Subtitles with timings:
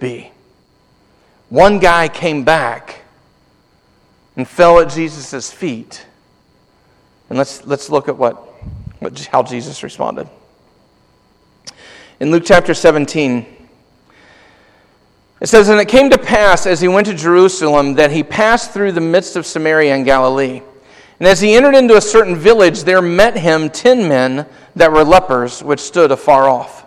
[0.00, 0.32] be.
[1.50, 3.02] One guy came back
[4.36, 6.06] and fell at Jesus' feet.
[7.28, 8.36] And let's, let's look at what,
[9.00, 10.28] what, how Jesus responded.
[12.18, 13.46] In Luke chapter 17,
[15.40, 18.72] it says, And it came to pass as he went to Jerusalem that he passed
[18.72, 20.62] through the midst of Samaria and Galilee.
[21.18, 24.46] And as he entered into a certain village, there met him ten men
[24.76, 26.86] that were lepers, which stood afar off.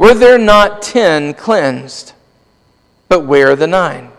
[0.00, 2.14] Were there not ten cleansed?
[3.10, 4.10] But where are the nine?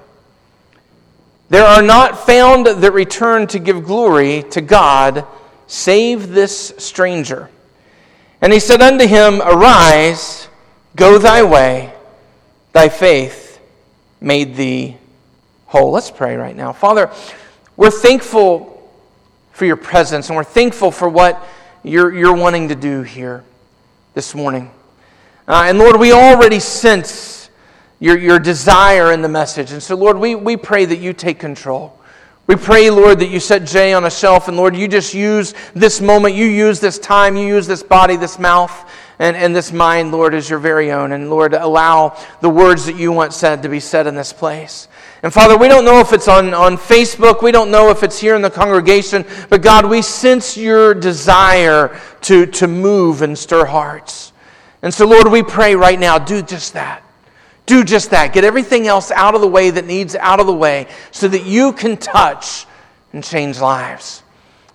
[1.50, 5.26] There are not found that return to give glory to God,
[5.66, 7.50] save this stranger.
[8.42, 10.48] And he said unto him, Arise,
[10.96, 11.92] go thy way,
[12.74, 13.60] thy faith
[14.20, 14.98] made thee
[15.66, 15.90] whole.
[15.90, 16.74] Let's pray right now.
[16.74, 17.10] Father,
[17.76, 18.88] we're thankful
[19.52, 21.44] for your presence and we're thankful for what
[21.82, 23.44] you're, you're wanting to do here
[24.14, 24.70] this morning.
[25.48, 27.50] Uh, and Lord, we already sense
[28.00, 29.72] your, your desire in the message.
[29.72, 31.98] And so, Lord, we, we pray that you take control.
[32.48, 35.54] We pray, Lord, that you set Jay on a shelf, and Lord, you just use
[35.74, 39.72] this moment, you use this time, you use this body, this mouth, and, and this
[39.72, 41.12] mind, Lord, as your very own.
[41.12, 44.88] And Lord, allow the words that you want said to be said in this place.
[45.22, 48.20] And Father, we don't know if it's on, on Facebook, we don't know if it's
[48.20, 53.66] here in the congregation, but God, we sense your desire to, to move and stir
[53.66, 54.31] hearts.
[54.82, 57.04] And so, Lord, we pray right now, do just that.
[57.66, 58.34] Do just that.
[58.34, 61.46] Get everything else out of the way that needs out of the way so that
[61.46, 62.66] you can touch
[63.14, 64.24] and change lives.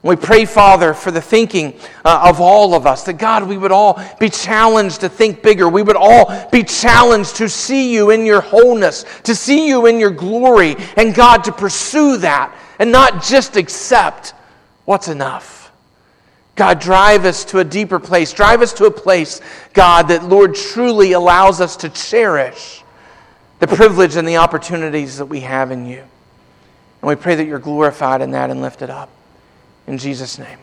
[0.03, 3.73] We pray, Father, for the thinking uh, of all of us, that God, we would
[3.73, 5.69] all be challenged to think bigger.
[5.69, 9.99] We would all be challenged to see you in your wholeness, to see you in
[9.99, 14.33] your glory, and God, to pursue that and not just accept
[14.85, 15.66] what's enough.
[16.57, 18.33] God, drive us to a deeper place.
[18.33, 19.43] Drive us to a place,
[19.75, 22.83] God, that, Lord, truly allows us to cherish
[23.59, 25.99] the privilege and the opportunities that we have in you.
[25.99, 29.11] And we pray that you're glorified in that and lifted up.
[29.87, 30.59] In Jesus' name.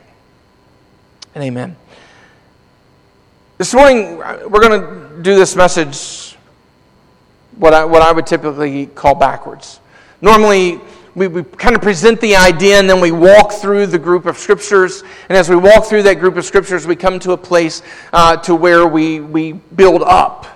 [1.36, 1.76] And amen.
[3.60, 6.36] This morning, we're going to do this message
[7.56, 9.80] what I, what I would typically call backwards.
[10.22, 10.82] Normally,
[11.16, 14.38] we, we kind of present the idea and then we walk through the group of
[14.38, 15.04] scriptures.
[15.30, 18.38] And as we walk through that group of scriptures, we come to a place uh,
[18.38, 20.48] to where we, we build up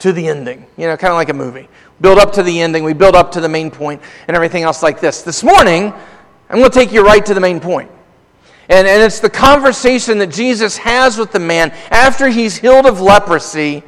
[0.00, 1.68] to the ending, you know, kind of like a movie.
[2.00, 4.82] Build up to the ending, we build up to the main point, and everything else
[4.82, 5.22] like this.
[5.22, 5.92] This morning,
[6.50, 7.90] I'm going to take you right to the main point.
[8.68, 13.00] And, and it's the conversation that Jesus has with the man after he's healed of
[13.00, 13.82] leprosy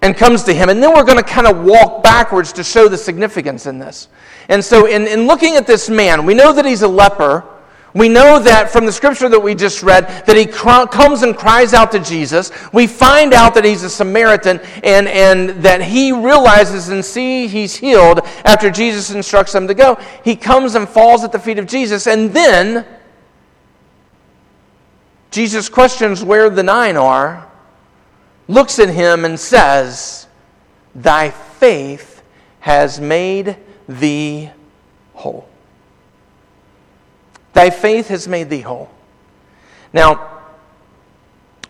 [0.00, 0.68] and comes to him.
[0.68, 4.08] And then we're going to kind of walk backwards to show the significance in this.
[4.48, 7.44] And so, in, in looking at this man, we know that he's a leper.
[7.94, 11.36] We know that from the scripture that we just read that he cr- comes and
[11.36, 12.50] cries out to Jesus.
[12.72, 17.76] We find out that he's a Samaritan and, and that he realizes and see he's
[17.76, 19.96] healed after Jesus instructs him to go.
[20.24, 22.84] He comes and falls at the feet of Jesus and then
[25.34, 27.50] Jesus questions where the nine are,
[28.46, 30.28] looks at him and says,
[30.94, 32.22] Thy faith
[32.60, 33.56] has made
[33.88, 34.50] thee
[35.14, 35.48] whole.
[37.52, 38.90] Thy faith has made thee whole.
[39.92, 40.30] Now,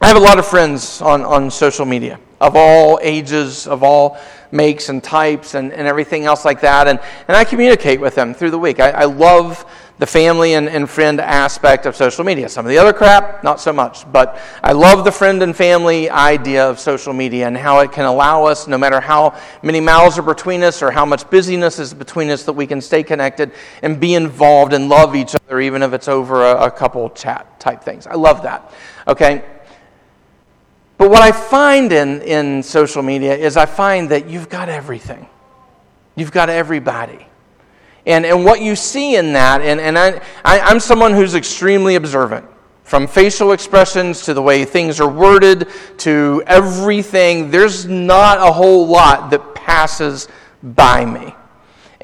[0.00, 4.18] I have a lot of friends on, on social media of all ages, of all
[4.52, 6.86] makes and types, and, and everything else like that.
[6.86, 8.80] And, and I communicate with them through the week.
[8.80, 9.64] I, I love
[9.98, 12.48] the family and, and friend aspect of social media.
[12.48, 14.10] Some of the other crap, not so much.
[14.12, 18.04] But I love the friend and family idea of social media and how it can
[18.04, 21.94] allow us, no matter how many miles are between us or how much busyness is
[21.94, 23.52] between us, that we can stay connected
[23.82, 27.58] and be involved and love each other, even if it's over a, a couple chat
[27.58, 28.06] type things.
[28.06, 28.72] I love that.
[29.08, 29.44] Okay?
[30.96, 35.28] But what I find in, in social media is I find that you've got everything.
[36.14, 37.26] You've got everybody.
[38.06, 41.94] And, and what you see in that, and, and I, I, I'm someone who's extremely
[41.94, 42.46] observant.
[42.84, 45.68] From facial expressions to the way things are worded
[45.98, 50.28] to everything, there's not a whole lot that passes
[50.62, 51.34] by me.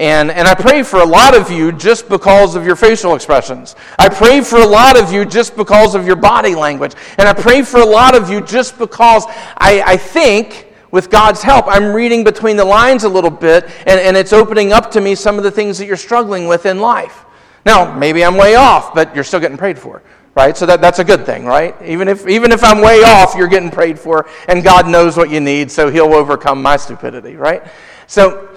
[0.00, 3.76] And, and I pray for a lot of you just because of your facial expressions.
[3.98, 6.94] I pray for a lot of you just because of your body language.
[7.18, 11.42] And I pray for a lot of you just because I, I think with God's
[11.42, 15.02] help, I'm reading between the lines a little bit, and, and it's opening up to
[15.02, 17.26] me some of the things that you're struggling with in life.
[17.66, 20.02] Now, maybe I'm way off, but you're still getting prayed for,
[20.34, 20.56] right?
[20.56, 21.76] So that, that's a good thing, right?
[21.82, 25.28] Even if, even if I'm way off, you're getting prayed for, and God knows what
[25.28, 27.62] you need, so He'll overcome my stupidity, right?
[28.06, 28.48] So,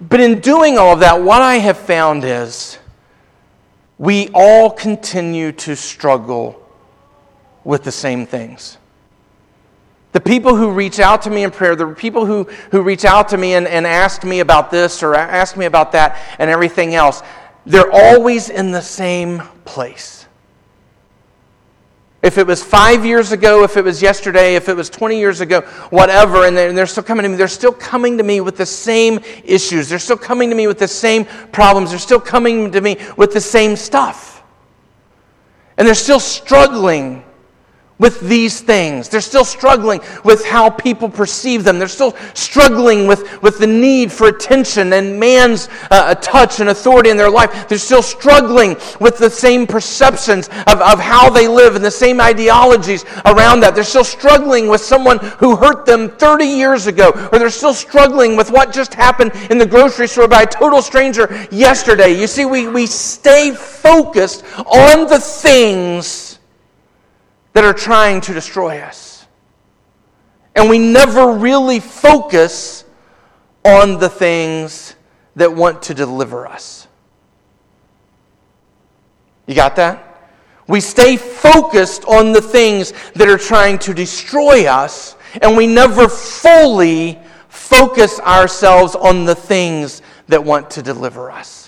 [0.00, 2.78] but in doing all of that, what I have found is
[3.98, 6.60] we all continue to struggle
[7.62, 8.78] with the same things.
[10.12, 13.28] The people who reach out to me in prayer, the people who, who reach out
[13.30, 16.94] to me and, and ask me about this or ask me about that and everything
[16.94, 17.22] else,
[17.66, 20.23] they're always in the same place.
[22.24, 25.42] If it was five years ago, if it was yesterday, if it was 20 years
[25.42, 25.60] ago,
[25.90, 28.64] whatever, and they're, they're, still coming to me, they're still coming to me with the
[28.64, 29.90] same issues.
[29.90, 31.90] They're still coming to me with the same problems.
[31.90, 34.42] They're still coming to me with the same stuff.
[35.76, 37.23] And they're still struggling
[37.98, 39.08] with these things.
[39.08, 41.78] They're still struggling with how people perceive them.
[41.78, 47.10] They're still struggling with, with the need for attention and man's uh, touch and authority
[47.10, 47.68] in their life.
[47.68, 52.20] They're still struggling with the same perceptions of, of how they live and the same
[52.20, 53.74] ideologies around that.
[53.74, 58.36] They're still struggling with someone who hurt them 30 years ago, or they're still struggling
[58.36, 62.18] with what just happened in the grocery store by a total stranger yesterday.
[62.20, 66.23] You see, we, we stay focused on the things
[67.54, 69.26] that are trying to destroy us.
[70.54, 72.84] And we never really focus
[73.64, 74.94] on the things
[75.36, 76.86] that want to deliver us.
[79.46, 80.32] You got that?
[80.66, 86.08] We stay focused on the things that are trying to destroy us, and we never
[86.08, 87.18] fully
[87.48, 91.63] focus ourselves on the things that want to deliver us.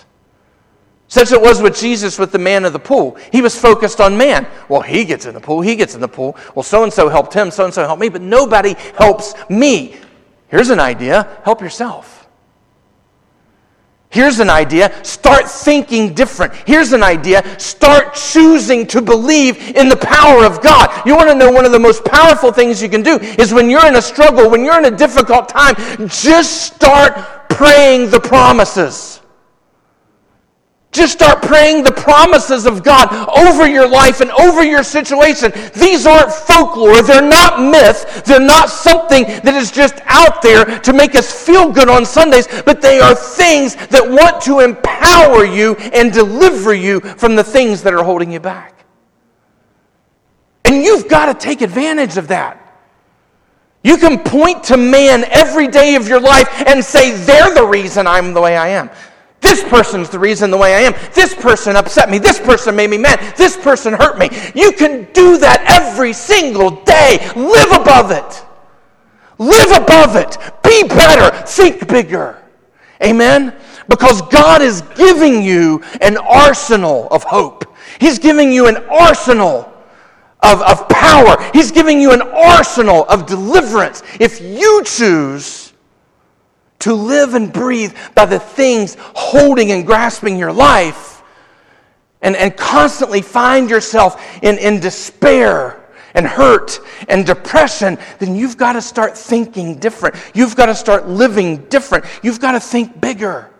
[1.09, 3.17] Such it was with Jesus with the man of the pool.
[3.31, 4.47] He was focused on man.
[4.69, 6.37] Well, he gets in the pool, he gets in the pool.
[6.55, 9.97] Well, so and so helped him, so and so helped me, but nobody helps me.
[10.49, 12.17] Here's an idea help yourself.
[14.09, 16.55] Here's an idea start thinking different.
[16.67, 21.07] Here's an idea start choosing to believe in the power of God.
[21.07, 23.69] You want to know one of the most powerful things you can do is when
[23.69, 25.75] you're in a struggle, when you're in a difficult time,
[26.09, 29.21] just start praying the promises.
[30.97, 35.53] Just start praying the promises of God over your life and over your situation.
[35.75, 37.03] These aren't folklore.
[37.03, 38.25] They're not myth.
[38.25, 42.49] They're not something that is just out there to make us feel good on Sundays,
[42.65, 47.83] but they are things that want to empower you and deliver you from the things
[47.83, 48.83] that are holding you back.
[50.65, 52.63] And you've got to take advantage of that.
[53.85, 58.07] You can point to man every day of your life and say, they're the reason
[58.07, 58.89] I'm the way I am.
[59.47, 60.95] This person's the reason the way I am.
[61.15, 62.19] This person upset me.
[62.19, 63.37] This person made me mad.
[63.37, 64.29] This person hurt me.
[64.57, 67.19] You can do that every single day.
[67.37, 68.45] Live above it.
[69.39, 70.37] Live above it.
[70.65, 71.31] Be better.
[71.47, 72.43] Think bigger.
[73.01, 73.55] Amen?
[73.89, 77.73] Because God is giving you an arsenal of hope.
[78.01, 79.73] He's giving you an arsenal
[80.43, 81.37] of, of power.
[81.53, 84.03] He's giving you an arsenal of deliverance.
[84.19, 85.66] If you choose
[86.87, 91.21] to live and breathe by the things holding and grasping your life
[92.23, 95.85] and, and constantly find yourself in, in despair
[96.15, 96.79] and hurt
[97.09, 100.15] and depression, then you've got to start thinking different.
[100.33, 102.05] You've got to start living different.
[102.23, 103.51] You've got to think bigger.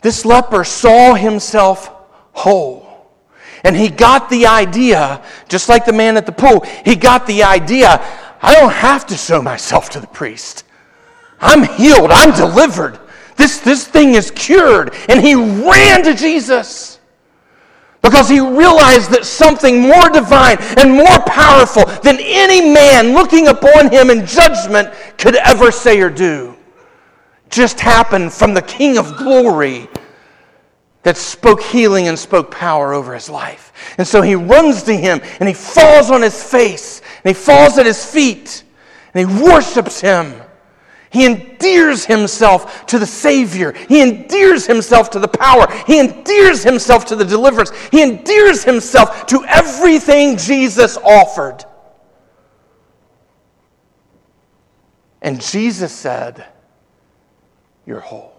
[0.00, 1.90] This leper saw himself
[2.32, 2.84] whole.
[3.64, 7.42] And he got the idea, just like the man at the pool, he got the
[7.42, 8.02] idea
[8.44, 10.64] I don't have to show myself to the priest.
[11.40, 12.10] I'm healed.
[12.10, 13.00] I'm delivered.
[13.36, 14.94] This, this thing is cured.
[15.08, 17.00] And he ran to Jesus
[18.02, 23.90] because he realized that something more divine and more powerful than any man looking upon
[23.90, 26.54] him in judgment could ever say or do
[27.48, 29.88] just happened from the King of glory
[31.02, 33.72] that spoke healing and spoke power over his life.
[33.96, 37.78] And so he runs to him and he falls on his face and he falls
[37.78, 38.64] at his feet
[39.14, 40.40] and he worships him.
[41.10, 43.72] He endears himself to the Savior.
[43.72, 45.66] He endears himself to the power.
[45.86, 47.70] He endears himself to the deliverance.
[47.92, 51.64] He endears himself to everything Jesus offered.
[55.22, 56.44] And Jesus said,
[57.86, 58.32] You're whole.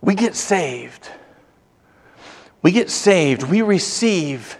[0.00, 1.10] We get saved
[2.66, 4.58] we get saved, we receive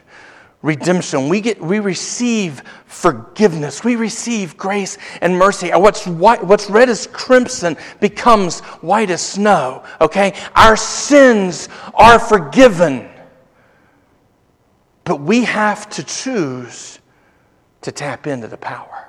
[0.63, 1.29] redemption.
[1.29, 3.83] We, get, we receive forgiveness.
[3.83, 5.73] We receive grace and mercy.
[5.73, 9.83] And what's, white, what's red as crimson becomes white as snow.
[10.01, 10.35] Okay?
[10.55, 13.11] Our sins are forgiven.
[15.03, 17.01] But we have to choose
[17.81, 19.09] to tap into the power.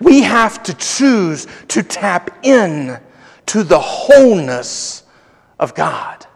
[0.00, 2.98] We have to choose to tap in
[3.46, 5.04] to the wholeness
[5.60, 6.26] of God.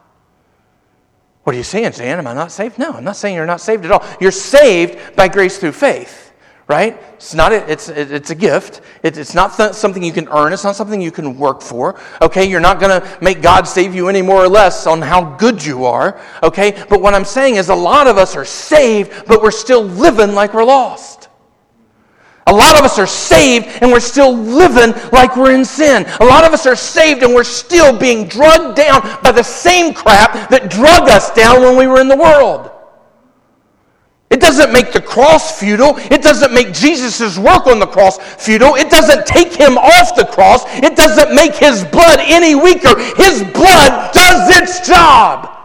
[1.49, 2.19] What are you saying, Dan?
[2.19, 2.79] Am I not saved?
[2.79, 4.05] No, I'm not saying you're not saved at all.
[4.21, 6.35] You're saved by grace through faith,
[6.67, 7.03] right?
[7.15, 8.83] It's not a, it's, it's a gift.
[9.03, 10.53] it's not th- something you can earn.
[10.53, 12.45] It's not something you can work for, okay?
[12.45, 15.65] You're not going to make God save you any more or less on how good
[15.65, 16.85] you are, okay?
[16.91, 20.35] But what I'm saying is a lot of us are saved, but we're still living
[20.35, 21.18] like we're lost.
[22.49, 26.07] A lot of us are saved and we're still living like we're in sin.
[26.21, 29.93] A lot of us are saved and we're still being drugged down by the same
[29.93, 32.71] crap that drug us down when we were in the world.
[34.31, 35.97] It doesn't make the cross futile.
[36.11, 38.77] It doesn't make Jesus' work on the cross futile.
[38.77, 40.65] It doesn't take him off the cross.
[40.77, 42.99] It doesn't make his blood any weaker.
[43.17, 45.58] His blood does its job.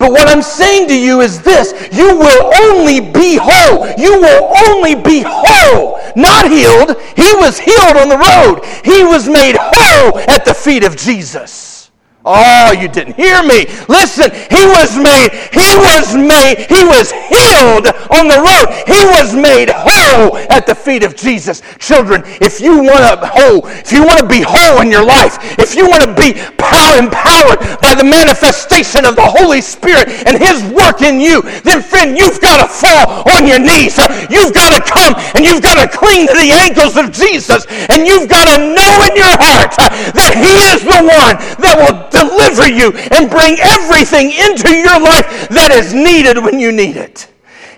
[0.00, 3.86] But what I'm saying to you is this you will only be whole.
[3.98, 6.96] You will only be whole, not healed.
[7.14, 11.79] He was healed on the road, he was made whole at the feet of Jesus.
[12.22, 13.64] Oh, you didn't hear me.
[13.88, 18.68] Listen, he was made, he was made, he was healed on the road.
[18.84, 21.62] He was made whole at the feet of Jesus.
[21.78, 25.40] Children, if you want to whole, if you want to be whole in your life,
[25.58, 30.36] if you want to be power, empowered by the manifestation of the Holy Spirit and
[30.36, 33.96] his work in you, then friend, you've got to fall on your knees.
[34.28, 38.04] You've got to come and you've got to cling to the ankles of Jesus and
[38.04, 39.72] you've got to know in your heart
[40.12, 45.48] that he is the one that will deliver you and bring everything into your life
[45.48, 47.28] that is needed when you need it.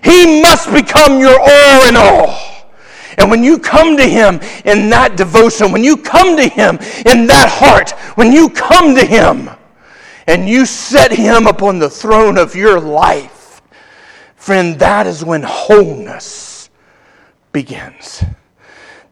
[0.03, 2.53] He must become your all in all.
[3.17, 7.27] And when you come to Him in that devotion, when you come to Him in
[7.27, 9.49] that heart, when you come to Him
[10.27, 13.61] and you set Him upon the throne of your life,
[14.35, 16.69] friend, that is when wholeness
[17.51, 18.23] begins.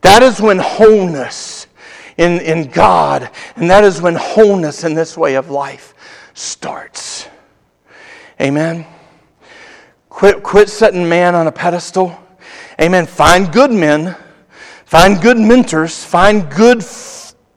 [0.01, 1.60] That is when wholeness
[2.21, 3.31] in, in God.
[3.55, 5.95] And that is when wholeness in this way of life
[6.35, 7.27] starts.
[8.39, 8.85] Amen.
[10.09, 12.17] Quit, quit setting man on a pedestal.
[12.79, 13.05] Amen.
[13.07, 14.15] Find good men,
[14.85, 16.83] find good mentors, find good,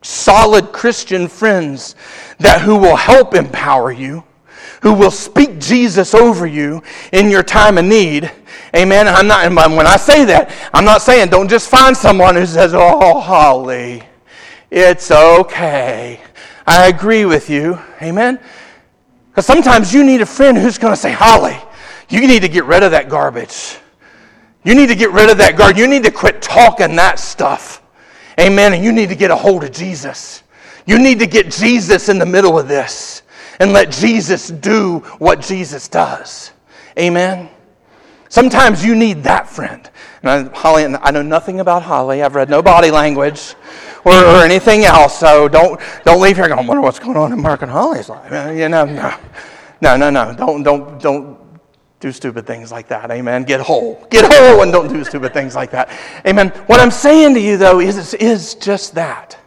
[0.02, 1.94] solid Christian friends
[2.38, 4.24] that who will help empower you,
[4.82, 8.30] who will speak Jesus over you in your time of need.
[8.74, 9.08] Amen.
[9.08, 12.72] I'm not, when I say that, I'm not saying don't just find someone who says,
[12.74, 14.02] Oh, Holly.
[14.70, 16.20] It's okay.
[16.66, 17.78] I agree with you.
[18.02, 18.40] Amen?
[19.30, 21.56] Because sometimes you need a friend who's going to say, Holly,
[22.08, 23.78] you need to get rid of that garbage.
[24.64, 25.78] You need to get rid of that garbage.
[25.78, 27.82] You need to quit talking that stuff.
[28.38, 28.72] Amen.
[28.72, 30.42] And you need to get a hold of Jesus.
[30.86, 33.22] You need to get Jesus in the middle of this
[33.60, 36.52] and let Jesus do what Jesus does.
[36.98, 37.48] Amen.
[38.28, 39.88] Sometimes you need that friend.
[40.22, 42.22] And I, Holly, I know nothing about Holly.
[42.22, 43.54] I've read no body language
[44.04, 45.18] or, or anything else.
[45.18, 48.32] So don't, don't leave here going, wonder what's going on in Mark and Holly's life.
[48.32, 49.16] Uh, you know, no,
[49.80, 50.34] no, no, no.
[50.34, 51.38] Don't, don't, don't
[52.00, 53.10] do stupid things like that.
[53.10, 53.44] Amen.
[53.44, 54.06] Get whole.
[54.10, 55.90] Get whole and don't do stupid things like that.
[56.26, 56.48] Amen.
[56.66, 59.38] What I'm saying to you, though, is, is just that.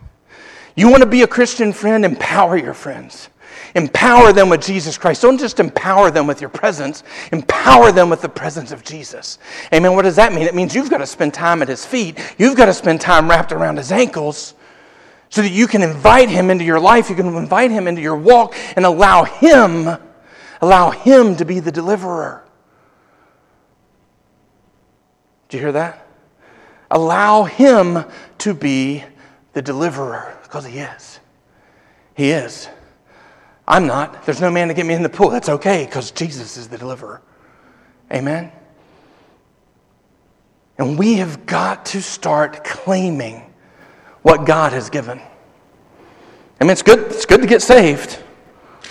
[0.75, 2.03] You want to be a Christian friend?
[2.05, 3.29] Empower your friends.
[3.77, 5.21] Empower them with Jesus Christ.
[5.21, 9.37] Don't just empower them with your presence, empower them with the presence of Jesus.
[9.71, 9.93] Amen.
[9.93, 10.47] What does that mean?
[10.47, 13.29] It means you've got to spend time at his feet, you've got to spend time
[13.29, 14.55] wrapped around his ankles
[15.29, 18.15] so that you can invite him into your life, you can invite him into your
[18.15, 19.97] walk and allow him
[20.59, 22.43] allow him to be the deliverer.
[25.49, 26.03] Do you hear that?
[26.89, 28.05] Allow him
[28.39, 29.03] to be
[29.53, 31.19] the deliverer because he is.
[32.15, 32.69] He is.
[33.67, 34.25] I'm not.
[34.25, 35.29] There's no man to get me in the pool.
[35.29, 37.21] That's okay because Jesus is the deliverer.
[38.11, 38.51] Amen?
[40.77, 43.53] And we have got to start claiming
[44.21, 45.19] what God has given.
[46.59, 48.21] I mean, it's good, it's good to get saved.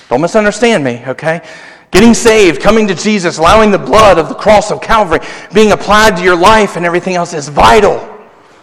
[0.08, 1.46] Don't misunderstand me, okay?
[1.90, 5.20] Getting saved, coming to Jesus, allowing the blood of the cross of Calvary
[5.54, 8.12] being applied to your life and everything else is vital.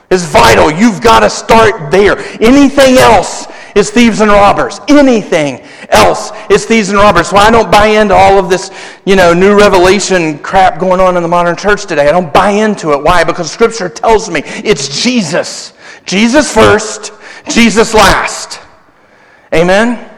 [0.09, 0.71] Is vital.
[0.71, 2.17] You've got to start there.
[2.39, 4.79] Anything else is thieves and robbers.
[4.87, 7.29] Anything else is thieves and robbers.
[7.29, 8.71] So I don't buy into all of this,
[9.05, 12.07] you know, new revelation crap going on in the modern church today.
[12.07, 13.01] I don't buy into it.
[13.01, 13.23] Why?
[13.23, 15.73] Because Scripture tells me it's Jesus.
[16.05, 17.13] Jesus first,
[17.49, 18.59] Jesus last.
[19.53, 20.09] Amen?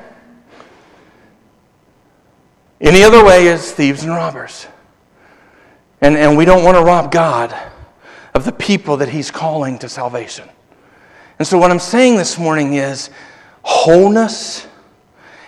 [2.82, 4.68] Any other way is thieves and robbers.
[6.02, 7.56] And, and we don't want to rob God
[8.34, 10.48] of the people that He's calling to salvation.
[11.40, 13.10] And so, what I'm saying this morning is
[13.66, 14.68] wholeness.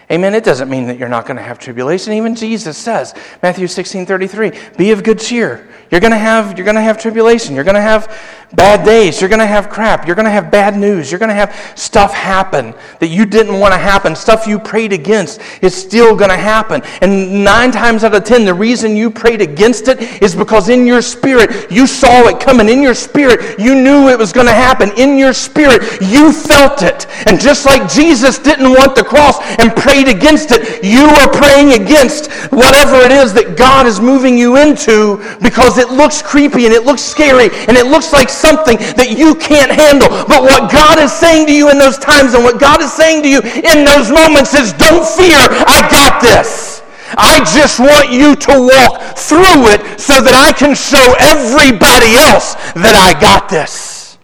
[0.09, 0.33] Amen.
[0.33, 2.13] It doesn't mean that you're not going to have tribulation.
[2.13, 5.67] Even Jesus says, Matthew 16 33, be of good cheer.
[5.91, 7.55] You're going to have, you're going to have tribulation.
[7.55, 8.07] You're going to have
[8.53, 9.19] bad days.
[9.19, 10.05] You're going to have crap.
[10.05, 11.11] You're going to have bad news.
[11.11, 14.15] You're going to have stuff happen that you didn't want to happen.
[14.15, 16.81] Stuff you prayed against is still going to happen.
[17.01, 20.85] And nine times out of ten, the reason you prayed against it is because in
[20.85, 22.69] your spirit, you saw it coming.
[22.69, 24.91] In your spirit, you knew it was going to happen.
[24.97, 27.07] In your spirit, you felt it.
[27.27, 31.73] And just like Jesus didn't want the cross and prayed against it, you are praying
[31.73, 36.73] against whatever it is that God is moving you into because it looks creepy and
[36.73, 40.13] it looks scary and it looks like something that you can't handle.
[40.29, 43.25] But what God is saying to you in those times and what God is saying
[43.25, 46.85] to you in those moments is don't fear, I got this.
[47.17, 52.53] I just want you to walk through it so that I can show everybody else
[52.75, 54.17] that I got this.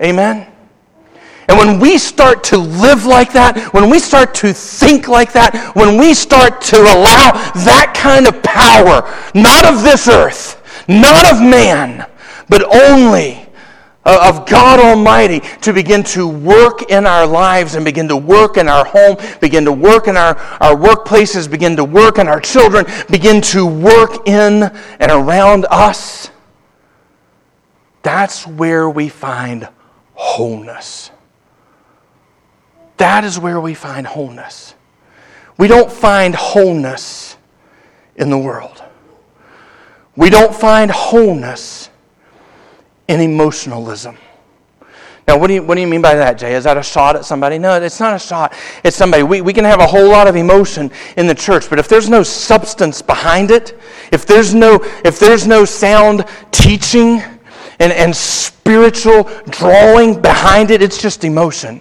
[0.00, 0.52] Amen?
[1.48, 5.72] And when we start to live like that, when we start to think like that,
[5.76, 7.32] when we start to allow
[7.64, 12.06] that kind of power, not of this earth, not of man,
[12.48, 13.46] but only
[14.04, 18.56] uh, of God Almighty to begin to work in our lives and begin to work
[18.56, 22.40] in our home, begin to work in our, our workplaces, begin to work in our
[22.40, 24.64] children, begin to work in
[25.00, 26.30] and around us.
[28.02, 29.68] That's where we find
[30.14, 31.10] wholeness.
[32.96, 34.74] That is where we find wholeness.
[35.58, 37.36] We don't find wholeness
[38.16, 38.82] in the world.
[40.16, 41.90] We don't find wholeness
[43.08, 44.16] in emotionalism.
[45.28, 46.54] Now, what do, you, what do you mean by that, Jay?
[46.54, 47.58] Is that a shot at somebody?
[47.58, 48.54] No, it's not a shot.
[48.84, 49.24] It's somebody.
[49.24, 52.08] We, we can have a whole lot of emotion in the church, but if there's
[52.08, 53.78] no substance behind it,
[54.12, 57.20] if there's no, if there's no sound teaching
[57.80, 61.80] and, and spiritual drawing behind it, it's just emotion.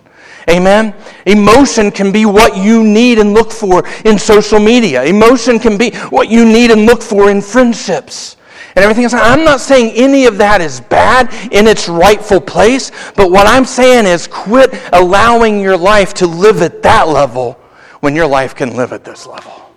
[0.49, 0.93] Amen?
[1.25, 5.03] Emotion can be what you need and look for in social media.
[5.03, 8.37] Emotion can be what you need and look for in friendships
[8.75, 9.13] and everything else.
[9.13, 13.65] I'm not saying any of that is bad in its rightful place, but what I'm
[13.65, 17.53] saying is quit allowing your life to live at that level
[18.01, 19.71] when your life can live at this level.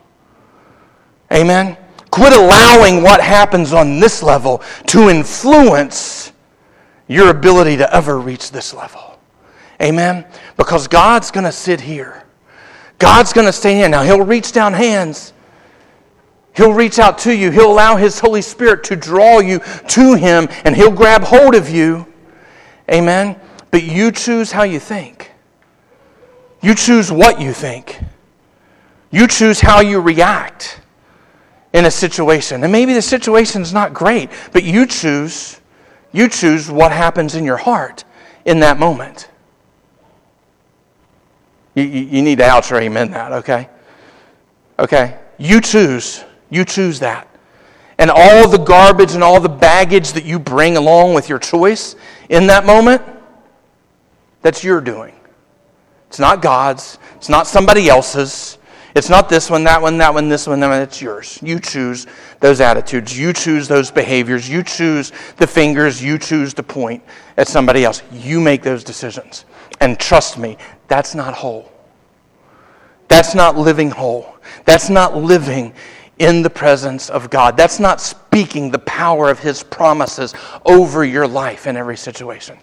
[1.32, 1.76] Amen?
[2.10, 6.32] Quit allowing what happens on this level to influence
[7.06, 9.07] your ability to ever reach this level.
[9.80, 10.24] Amen?
[10.56, 12.24] Because God's going to sit here.
[12.98, 13.88] God's going to stay here.
[13.88, 15.32] Now, He'll reach down hands
[16.58, 17.52] He'll reach out to you.
[17.52, 21.70] He'll allow His Holy Spirit to draw you to Him, and He'll grab hold of
[21.70, 22.04] you.
[22.90, 23.38] Amen?
[23.70, 25.30] But you choose how you think.
[26.60, 28.00] You choose what you think.
[29.12, 30.80] You choose how you react
[31.72, 32.64] in a situation.
[32.64, 35.60] And maybe the situation's not great, but you choose
[36.10, 38.02] you choose what happens in your heart
[38.46, 39.28] in that moment.
[41.78, 43.68] You, you, you need to ouch or amen that, okay?
[44.78, 45.18] Okay?
[45.38, 47.28] You choose you choose that.
[47.98, 51.96] And all the garbage and all the baggage that you bring along with your choice
[52.28, 53.02] in that moment,
[54.40, 55.14] that's your doing.
[56.06, 56.98] It's not God's.
[57.16, 58.58] It's not somebody else's.
[58.94, 60.80] It's not this one, that one, that one, this one, that one.
[60.80, 61.38] It's yours.
[61.42, 62.06] You choose
[62.40, 63.18] those attitudes.
[63.18, 64.48] You choose those behaviors.
[64.48, 66.02] You choose the fingers.
[66.02, 67.02] You choose to point
[67.36, 68.02] at somebody else.
[68.12, 69.44] You make those decisions.
[69.80, 70.56] And trust me,
[70.88, 71.70] that's not whole.
[73.08, 74.36] That's not living whole.
[74.64, 75.72] That's not living
[76.18, 77.56] in the presence of God.
[77.56, 80.34] That's not speaking the power of His promises
[80.66, 82.58] over your life in every situation.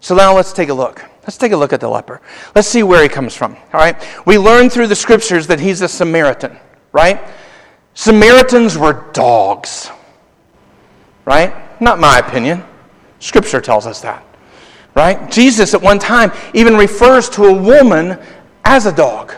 [0.00, 1.04] So now let's take a look.
[1.22, 2.20] Let's take a look at the leper.
[2.54, 3.54] Let's see where he comes from.
[3.54, 3.96] All right?
[4.26, 6.56] We learn through the scriptures that he's a Samaritan,
[6.92, 7.20] right?
[7.94, 9.90] Samaritans were dogs,
[11.24, 11.80] right?
[11.80, 12.62] Not my opinion.
[13.18, 14.24] Scripture tells us that,
[14.96, 15.30] right?
[15.30, 18.18] Jesus at one time even refers to a woman
[18.64, 19.32] as a dog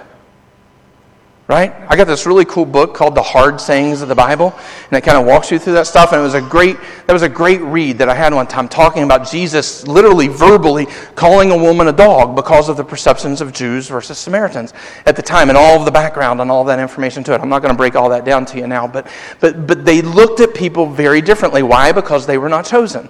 [1.48, 1.74] right?
[1.88, 4.54] I got this really cool book called The Hard Sayings of the Bible,
[4.90, 6.12] and it kind of walks you through that stuff.
[6.12, 8.68] And it was a great, that was a great read that I had one time
[8.68, 13.54] talking about Jesus literally verbally calling a woman a dog because of the perceptions of
[13.54, 14.74] Jews versus Samaritans
[15.06, 17.40] at the time and all of the background and all that information to it.
[17.40, 19.06] I'm not going to break all that down to you now, but,
[19.40, 21.62] but, but they looked at people very differently.
[21.62, 21.92] Why?
[21.92, 23.08] Because they were not chosen.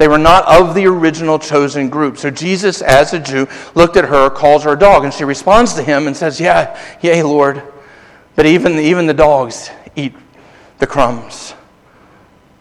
[0.00, 2.16] They were not of the original chosen group.
[2.16, 5.74] So Jesus, as a Jew, looked at her, calls her a dog, and she responds
[5.74, 7.62] to him and says, Yeah, yay, Lord.
[8.34, 10.14] But even, even the dogs eat
[10.78, 11.52] the crumbs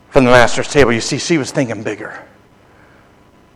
[0.09, 0.91] from the master's table.
[0.91, 2.21] You see, she was thinking bigger.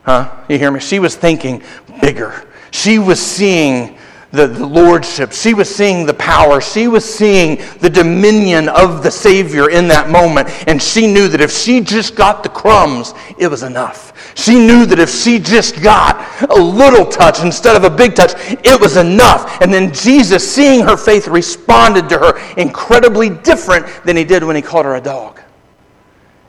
[0.04, 0.34] Huh?
[0.48, 0.80] You hear me?
[0.80, 1.62] She was thinking
[2.00, 2.48] bigger.
[2.72, 3.98] She was seeing
[4.34, 5.32] the, the lordship.
[5.32, 6.60] She was seeing the power.
[6.60, 10.50] She was seeing the dominion of the Savior in that moment.
[10.68, 14.36] And she knew that if she just got the crumbs, it was enough.
[14.36, 16.18] She knew that if she just got
[16.50, 18.32] a little touch instead of a big touch,
[18.66, 19.62] it was enough.
[19.62, 24.56] And then Jesus, seeing her faith, responded to her incredibly different than he did when
[24.56, 25.42] he called her a dog.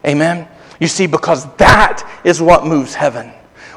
[0.07, 0.49] Amen?
[0.81, 3.31] You see, because that is what moves heaven.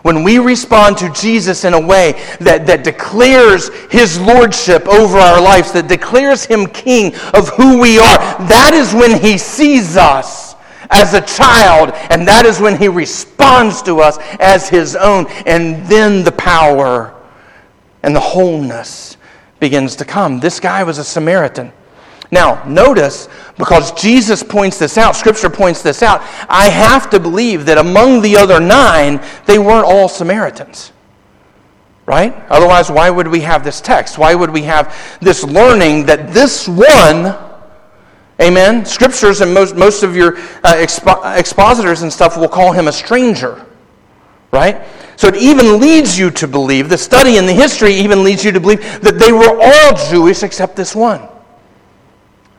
[0.08, 5.42] When we respond to Jesus in a way that, that declares his lordship over our
[5.42, 8.18] lives, that declares him king of who we are,
[8.48, 10.56] that is when he sees us
[10.92, 15.28] as a child, and that is when he responds to us as his own.
[15.46, 17.14] And then the power
[18.02, 19.18] and the wholeness
[19.60, 20.40] begins to come.
[20.40, 21.74] This guy was a Samaritan.
[22.32, 27.66] Now, notice, because Jesus points this out, Scripture points this out, I have to believe
[27.66, 30.92] that among the other nine, they weren't all Samaritans.
[32.06, 32.34] Right?
[32.50, 34.18] Otherwise, why would we have this text?
[34.18, 37.36] Why would we have this learning that this one,
[38.42, 42.88] amen, Scriptures and most, most of your uh, expo- expositors and stuff will call him
[42.88, 43.66] a stranger.
[44.52, 44.86] Right?
[45.18, 48.52] So it even leads you to believe, the study and the history even leads you
[48.52, 51.28] to believe that they were all Jewish except this one.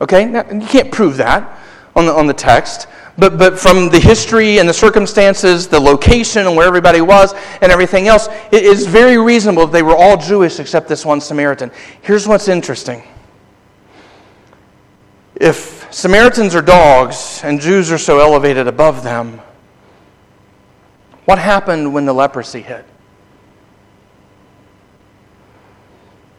[0.01, 0.25] Okay?
[0.27, 1.59] Now, you can't prove that
[1.97, 2.87] on the, on the text.
[3.19, 7.73] But, but from the history and the circumstances, the location and where everybody was and
[7.73, 11.73] everything else, it is very reasonable that they were all Jewish except this one Samaritan.
[12.01, 13.03] Here's what's interesting.
[15.35, 19.41] If Samaritans are dogs and Jews are so elevated above them,
[21.25, 22.85] what happened when the leprosy hit?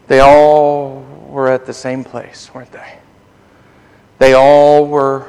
[0.07, 2.98] They all were at the same place, weren't they?
[4.19, 5.27] They all were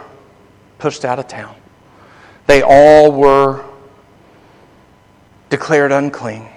[0.79, 1.55] pushed out of town.
[2.47, 3.65] They all were
[5.49, 6.49] declared unclean.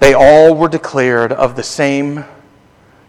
[0.00, 2.24] They all were declared of the same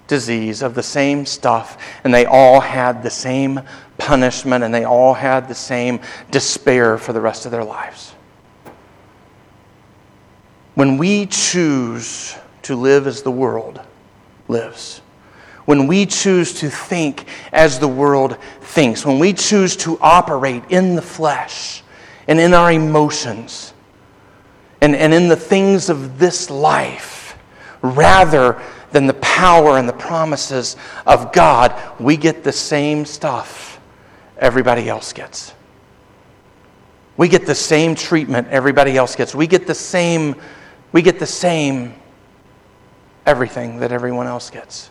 [0.08, 3.62] disease, of the same stuff, and they all had the same
[3.98, 8.14] punishment, and they all had the same despair for the rest of their lives.
[10.76, 13.80] When we choose to live as the world
[14.48, 15.02] lives,
[15.66, 20.96] when we choose to think as the world thinks, when we choose to operate in
[20.96, 21.84] the flesh
[22.28, 23.74] and in our emotions
[24.82, 27.38] and, and in the things of this life,
[27.82, 33.80] rather than the power and the promises of God, we get the same stuff
[34.38, 35.54] everybody else gets.
[37.16, 39.36] We get the same treatment everybody else gets.
[39.36, 40.36] We get the same,
[40.92, 41.94] we get the same
[43.26, 44.90] everything that everyone else gets.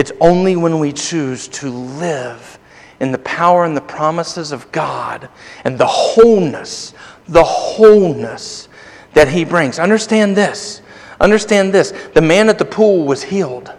[0.00, 2.58] It's only when we choose to live
[3.00, 5.28] in the power and the promises of God
[5.62, 6.94] and the wholeness,
[7.28, 8.70] the wholeness
[9.12, 9.78] that He brings.
[9.78, 10.80] Understand this.
[11.20, 11.92] Understand this.
[12.14, 13.70] The man at the pool was healed,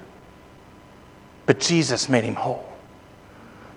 [1.48, 2.72] but Jesus made him whole.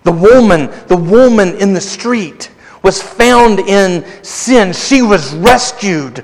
[0.03, 2.51] The woman, the woman in the street
[2.83, 4.71] was found in sin.
[4.71, 6.23] She was rescued.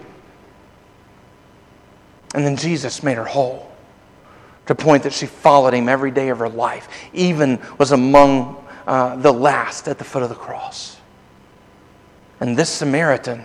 [2.36, 3.71] And then Jesus made her whole
[4.65, 8.63] to the point that she followed him every day of her life, even was among
[8.88, 10.97] uh, the last at the foot of the cross.
[12.39, 13.43] And this Samaritan,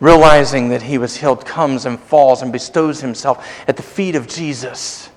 [0.00, 4.26] realizing that he was healed, comes and falls and bestows himself at the feet of
[4.26, 5.08] Jesus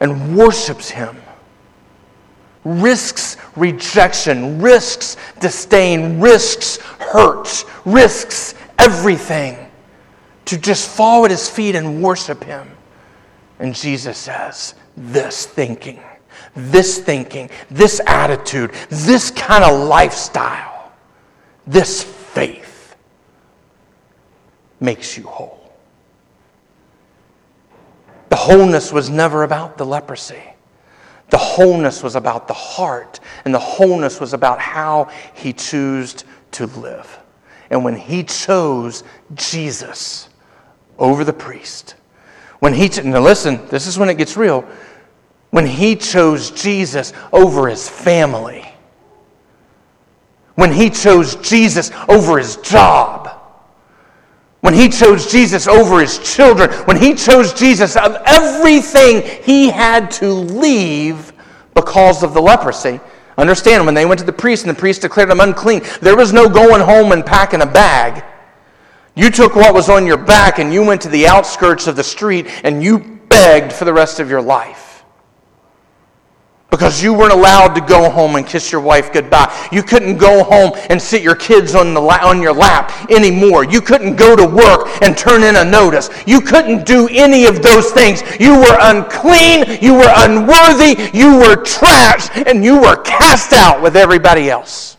[0.00, 1.16] and worships him.
[2.64, 9.70] Risks rejection, risks disdain, risks hurt, risks everything
[10.46, 12.68] to just fall at his feet and worship him.
[13.60, 16.00] And Jesus says, This thinking,
[16.56, 20.92] this thinking, this attitude, this kind of lifestyle,
[21.66, 22.96] this faith
[24.80, 25.72] makes you whole.
[28.30, 30.42] The wholeness was never about the leprosy.
[31.28, 36.66] The wholeness was about the heart, and the wholeness was about how he chose to
[36.66, 37.18] live.
[37.68, 40.28] And when he chose Jesus
[40.98, 41.94] over the priest,
[42.60, 44.64] when he, now listen, this is when it gets real.
[45.50, 48.64] When he chose Jesus over his family,
[50.54, 53.28] when he chose Jesus over his job,
[54.60, 60.10] when he chose Jesus over his children, when he chose Jesus of everything he had
[60.12, 61.32] to leave
[61.74, 63.00] because of the leprosy.
[63.38, 66.32] Understand, when they went to the priest and the priest declared him unclean, there was
[66.34, 68.22] no going home and packing a bag.
[69.20, 72.02] You took what was on your back and you went to the outskirts of the
[72.02, 75.04] street and you begged for the rest of your life.
[76.70, 79.52] because you weren't allowed to go home and kiss your wife goodbye.
[79.70, 83.64] You couldn't go home and sit your kids on, the la- on your lap anymore.
[83.64, 86.08] You couldn't go to work and turn in a notice.
[86.26, 88.22] You couldn't do any of those things.
[88.40, 93.96] You were unclean, you were unworthy, you were trash, and you were cast out with
[93.96, 94.96] everybody else.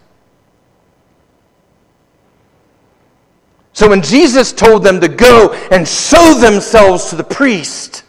[3.81, 8.03] So when Jesus told them to go and show themselves to the priest,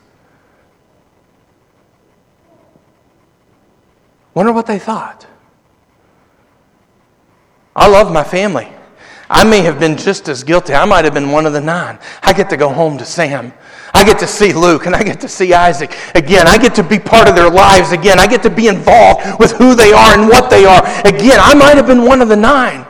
[4.35, 5.27] wonder what they thought.
[7.75, 8.69] I love my family.
[9.31, 10.75] I may have been just as guilty.
[10.75, 11.99] I might have been one of the nine.
[12.23, 13.51] I get to go home to Sam.
[13.95, 16.47] I get to see Luke and I get to see Isaac again.
[16.49, 18.21] I get to be part of their lives again.
[18.21, 21.39] I get to be involved with who they are and what they are again.
[21.41, 22.87] I might have been one of the nine.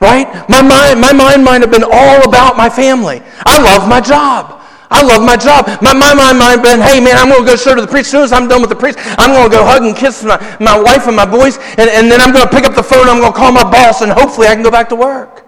[0.00, 0.26] Right?
[0.48, 3.22] My mind, my mind might have been all about my family.
[3.44, 4.60] I love my job.
[4.90, 5.66] I love my job.
[5.82, 7.86] My, my mind might have been, hey man, I'm going to go show to the
[7.86, 8.08] priest.
[8.08, 10.24] As soon as I'm done with the priest, I'm going to go hug and kiss
[10.24, 12.82] my, my wife and my boys, and, and then I'm going to pick up the
[12.82, 15.46] phone, I'm going to call my boss, and hopefully I can go back to work.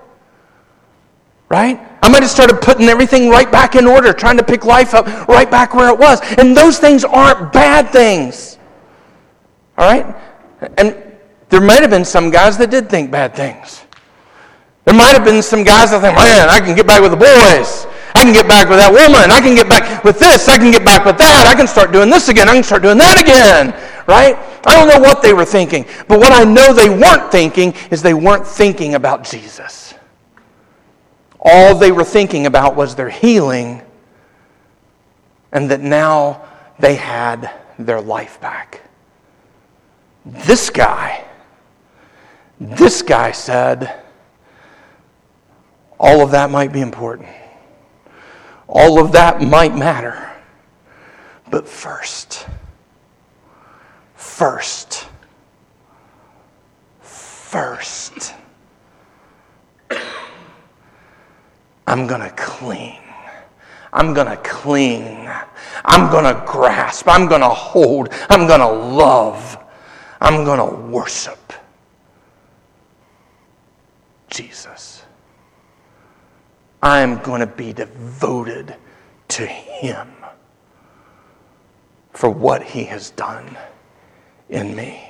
[1.48, 1.80] Right?
[2.02, 5.06] I might have started putting everything right back in order, trying to pick life up
[5.28, 6.20] right back where it was.
[6.38, 8.58] And those things aren't bad things.
[9.76, 10.14] All right?
[10.78, 10.96] And
[11.48, 13.81] there might have been some guys that did think bad things.
[14.84, 17.16] There might have been some guys that think, man, I can get back with the
[17.16, 17.86] boys.
[18.14, 19.30] I can get back with that woman.
[19.30, 20.48] I can get back with this.
[20.48, 21.46] I can get back with that.
[21.46, 22.48] I can start doing this again.
[22.48, 23.72] I can start doing that again.
[24.06, 24.36] Right?
[24.66, 25.86] I don't know what they were thinking.
[26.08, 29.94] But what I know they weren't thinking is they weren't thinking about Jesus.
[31.40, 33.82] All they were thinking about was their healing
[35.52, 36.44] and that now
[36.78, 38.82] they had their life back.
[40.24, 41.24] This guy,
[42.60, 44.01] this guy said,
[46.02, 47.28] all of that might be important.
[48.68, 50.30] All of that might matter.
[51.48, 52.46] But first,
[54.16, 55.06] first,
[57.00, 58.34] first,
[61.86, 62.98] I'm going to cling.
[63.92, 65.28] I'm going to cling.
[65.84, 67.06] I'm going to grasp.
[67.06, 68.08] I'm going to hold.
[68.28, 69.56] I'm going to love.
[70.20, 71.52] I'm going to worship
[74.30, 74.91] Jesus.
[76.82, 78.74] I'm going to be devoted
[79.28, 80.08] to Him
[82.12, 83.56] for what He has done
[84.48, 85.08] in me.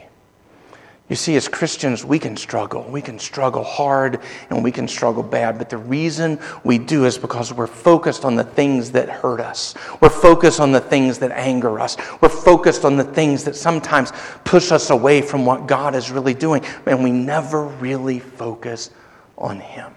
[1.09, 2.85] You see, as Christians, we can struggle.
[2.85, 5.59] We can struggle hard and we can struggle bad.
[5.59, 9.75] But the reason we do is because we're focused on the things that hurt us.
[10.01, 11.99] We're focused on the things that anger us.
[12.23, 14.11] We're focused on the things that sometimes
[14.45, 16.65] push us away from what God is really doing.
[16.87, 18.91] And we never really focus
[19.37, 19.93] on Him.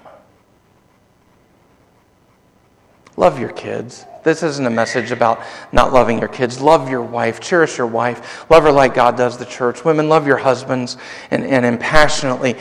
[3.17, 4.05] Love your kids.
[4.23, 6.59] This isn't a message about not loving your kids.
[6.59, 7.39] Love your wife.
[7.39, 8.49] Cherish your wife.
[8.49, 9.85] Love her like God does the church.
[9.85, 10.97] Women, love your husbands
[11.29, 12.55] and, and, and passionately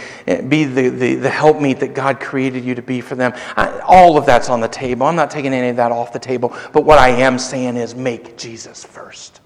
[0.49, 3.33] be the, the, the helpmeet that God created you to be for them.
[3.57, 5.07] I, all of that's on the table.
[5.07, 6.55] I'm not taking any of that off the table.
[6.73, 9.41] But what I am saying is make Jesus first.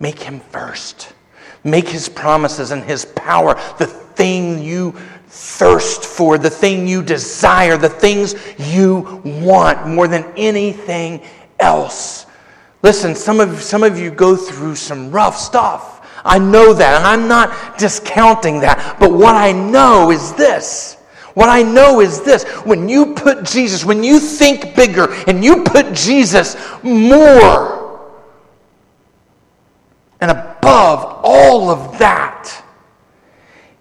[0.00, 1.14] Make him first.
[1.62, 4.96] Make his promises and his power the thing you
[5.34, 11.20] thirst for, the thing you desire, the things you want more than anything
[11.58, 12.26] else.
[12.82, 16.06] Listen, some of, some of you go through some rough stuff.
[16.24, 18.96] I know that, and I'm not discounting that.
[19.00, 20.94] But what I know is this.
[21.34, 22.44] What I know is this.
[22.64, 28.12] When you put Jesus, when you think bigger and you put Jesus more
[30.20, 32.63] and above all of that,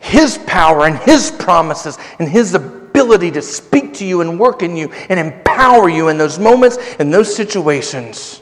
[0.04, 4.76] his power and His promises and His ability to speak to you and work in
[4.76, 8.42] you and empower you in those moments, in those situations,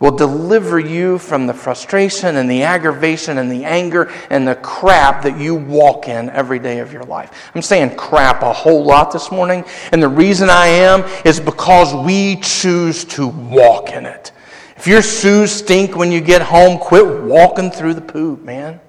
[0.00, 5.22] will deliver you from the frustration and the aggravation and the anger and the crap
[5.22, 7.50] that you walk in every day of your life.
[7.54, 11.94] I'm saying crap a whole lot this morning, and the reason I am is because
[12.06, 14.32] we choose to walk in it.
[14.78, 18.80] If your shoes stink when you get home, quit walking through the poop, man.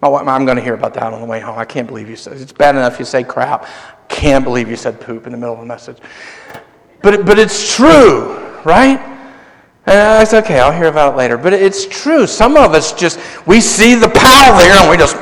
[0.00, 1.58] My wife, I'm going to hear about that on the way home.
[1.58, 3.66] I can't believe you said it's bad enough you say crap.
[4.08, 5.98] Can't believe you said poop in the middle of a message.
[7.02, 8.98] But, but it's true, right?
[9.86, 11.36] And I said, okay, I'll hear about it later.
[11.36, 12.26] But it's true.
[12.26, 15.16] Some of us just, we see the power there and we just,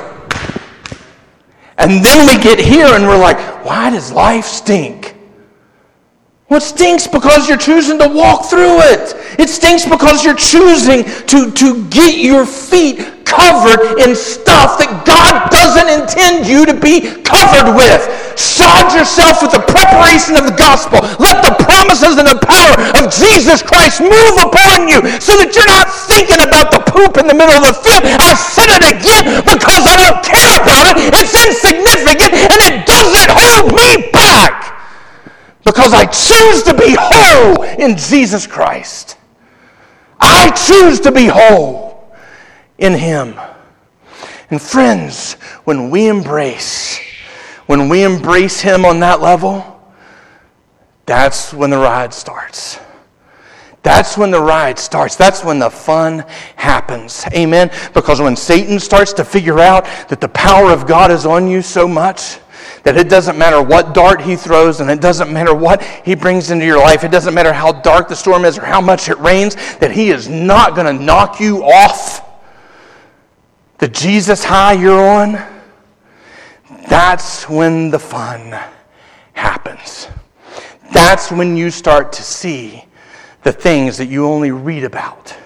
[1.79, 5.17] and then we get here and we're like, why does life stink?
[6.49, 9.15] Well, it stinks because you're choosing to walk through it.
[9.39, 15.51] It stinks because you're choosing to, to get your feet covered in stuff that God
[15.51, 18.07] doesn't intend you to be covered with.
[18.39, 21.03] Sod yourself with the preparation of the gospel.
[21.19, 25.69] Let the promises and the power of Jesus Christ move upon you so that you're
[25.69, 28.07] not thinking about the poop in the middle of the field.
[28.07, 31.11] I said it again because I don't care about it.
[31.19, 34.79] It's insignificant and it doesn't hold me back
[35.67, 39.19] because I choose to be whole in Jesus Christ.
[40.21, 41.86] I choose to be whole
[42.79, 43.39] in Him.
[44.51, 45.35] And friends,
[45.65, 46.99] when we embrace,
[47.67, 49.73] when we embrace Him on that level,
[51.05, 52.79] that's when the ride starts.
[53.87, 55.15] That's when the ride starts.
[55.15, 56.25] That's when the fun
[56.57, 57.25] happens.
[57.33, 57.71] Amen.
[57.95, 61.63] Because when Satan starts to figure out that the power of God is on you
[61.63, 62.41] so much,
[62.83, 66.51] that it doesn't matter what dart he throws and it doesn't matter what he brings
[66.51, 69.19] into your life, it doesn't matter how dark the storm is or how much it
[69.19, 72.26] rains, that he is not going to knock you off
[73.79, 75.33] the Jesus high you're on.
[76.89, 78.59] That's when the fun
[79.33, 80.09] happens.
[80.93, 82.85] That's when you start to see
[83.43, 85.37] the things that you only read about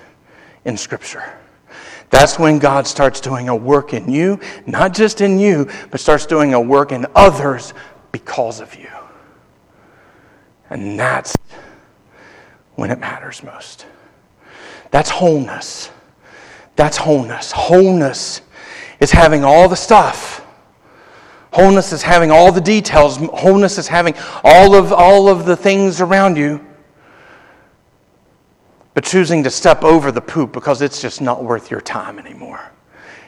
[0.65, 1.25] in Scripture.
[2.11, 6.27] That's when God starts doing a work in you, not just in you, but starts
[6.27, 7.73] doing a work in others
[8.13, 8.89] because of you.
[10.71, 11.37] And that's
[12.75, 13.87] when it matters most.
[14.91, 15.91] That's wholeness.
[16.81, 17.53] That's wholeness.
[17.53, 18.41] Wholeness
[19.01, 20.47] is having all the stuff.
[21.53, 23.19] Wholeness is having all the details.
[23.19, 26.65] Wholeness is having all of, all of the things around you
[28.95, 32.73] but choosing to step over the poop because it's just not worth your time anymore.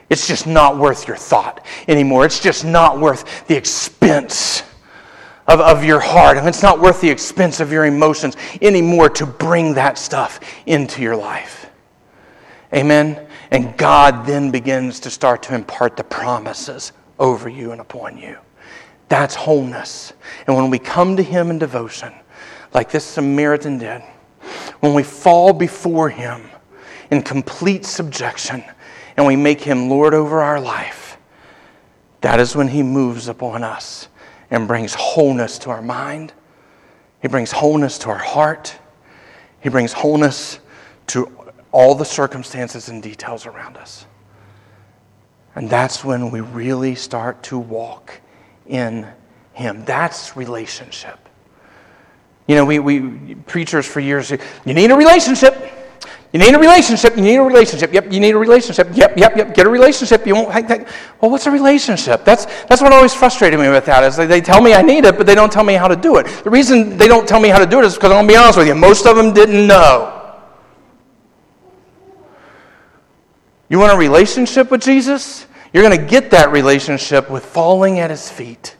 [0.08, 2.24] It's just not worth your thought anymore.
[2.24, 4.62] It's just not worth the expense
[5.46, 6.38] of, of your heart.
[6.38, 11.02] And it's not worth the expense of your emotions anymore to bring that stuff into
[11.02, 11.68] your life.
[12.74, 13.28] Amen?
[13.52, 18.38] And God then begins to start to impart the promises over you and upon you.
[19.08, 20.14] That's wholeness.
[20.46, 22.14] And when we come to Him in devotion,
[22.72, 24.00] like this Samaritan did,
[24.80, 26.48] when we fall before Him
[27.10, 28.64] in complete subjection
[29.18, 31.18] and we make Him Lord over our life,
[32.22, 34.08] that is when He moves upon us
[34.50, 36.32] and brings wholeness to our mind.
[37.20, 38.78] He brings wholeness to our heart.
[39.60, 40.58] He brings wholeness
[41.08, 41.30] to
[41.72, 44.06] all the circumstances and details around us.
[45.54, 48.20] And that's when we really start to walk
[48.66, 49.06] in
[49.52, 49.85] Him.
[49.85, 51.18] That's relationship.
[52.46, 55.72] You know, we, we preachers for years, you need a relationship.
[56.32, 57.14] You need a relationship.
[57.14, 57.92] You need a relationship.
[57.92, 58.88] Yep, you need a relationship.
[58.94, 59.54] Yep, yep, yep.
[59.54, 60.26] Get a relationship.
[60.26, 60.48] You won't.
[61.20, 62.24] Well, what's a relationship?
[62.24, 64.02] That's that's what always frustrated me with that.
[64.02, 65.96] Is they, they tell me I need it, but they don't tell me how to
[65.96, 66.26] do it.
[66.42, 68.37] The reason they don't tell me how to do it is because I'm gonna be
[68.37, 68.74] honest with you.
[68.74, 70.21] Most of them didn't know.
[73.72, 75.46] You want a relationship with Jesus?
[75.72, 78.76] You're going to get that relationship with falling at his feet,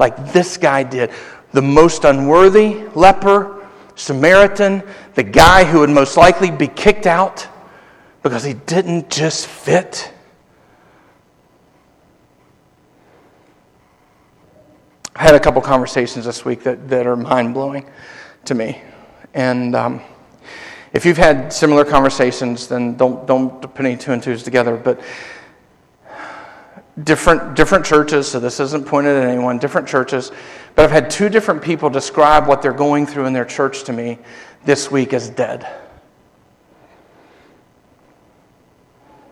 [0.00, 1.12] like this guy did
[1.52, 4.82] the most unworthy leper, Samaritan,
[5.14, 7.46] the guy who would most likely be kicked out
[8.24, 10.12] because he didn't just fit.
[15.14, 17.88] I had a couple conversations this week that, that are mind blowing
[18.46, 18.82] to me.
[19.34, 20.00] And um,
[20.92, 24.76] if you've had similar conversations, then don't, don't put any two and twos together.
[24.76, 25.00] But
[27.02, 30.32] different, different churches, so this isn't pointed at anyone, different churches
[30.74, 33.92] but I've had two different people describe what they're going through in their church to
[33.92, 34.18] me
[34.64, 35.66] this week as dead.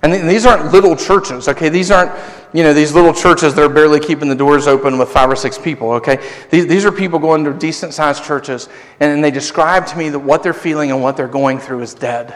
[0.03, 1.69] And these aren't little churches, okay?
[1.69, 2.11] These aren't,
[2.55, 5.37] you know, these little churches that are barely keeping the doors open with five or
[5.37, 6.19] six people, okay?
[6.49, 10.19] These, these are people going to decent sized churches, and they describe to me that
[10.19, 12.35] what they're feeling and what they're going through is dead.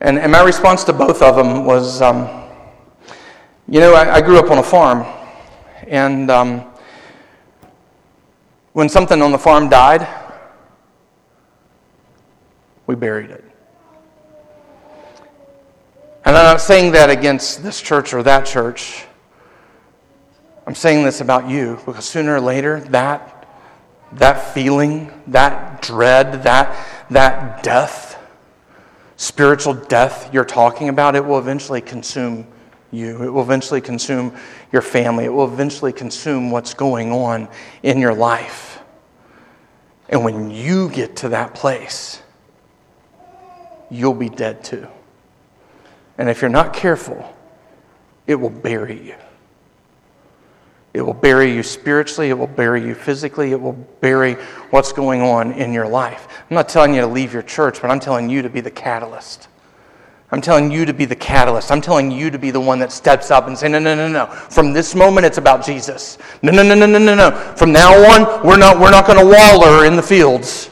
[0.00, 2.44] And, and my response to both of them was, um,
[3.68, 5.04] you know, I, I, grew up on a farm,
[5.88, 6.64] and um,
[8.72, 10.06] when something on the farm died,
[12.86, 13.45] we buried it.
[16.26, 19.04] And I'm not saying that against this church or that church.
[20.66, 23.48] I'm saying this about you because sooner or later, that,
[24.10, 28.20] that feeling, that dread, that, that death,
[29.14, 32.48] spiritual death you're talking about, it will eventually consume
[32.90, 33.22] you.
[33.22, 34.36] It will eventually consume
[34.72, 35.26] your family.
[35.26, 37.46] It will eventually consume what's going on
[37.84, 38.80] in your life.
[40.08, 42.20] And when you get to that place,
[43.92, 44.88] you'll be dead too.
[46.18, 47.34] And if you're not careful,
[48.26, 49.14] it will bury you.
[50.94, 54.34] It will bury you spiritually, it will bury you physically, it will bury
[54.70, 56.26] what's going on in your life.
[56.48, 58.70] I'm not telling you to leave your church, but I'm telling you to be the
[58.70, 59.48] catalyst
[60.32, 61.70] I'm telling you to be the catalyst.
[61.70, 64.08] I'm telling you to be the one that steps up and say, no, no, no,
[64.08, 64.26] no.
[64.26, 66.18] From this moment, it's about Jesus.
[66.42, 67.30] No, no, no, no, no, no, no.
[67.56, 70.70] From now on, we're not, we're not going to waller in the fields.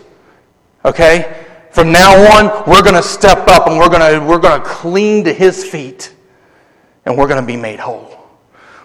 [0.85, 1.44] Okay?
[1.75, 4.65] From now on, we're going to step up and we're going to, we're going to
[4.65, 6.15] cling to his feet
[7.05, 8.17] and we're going to be made whole.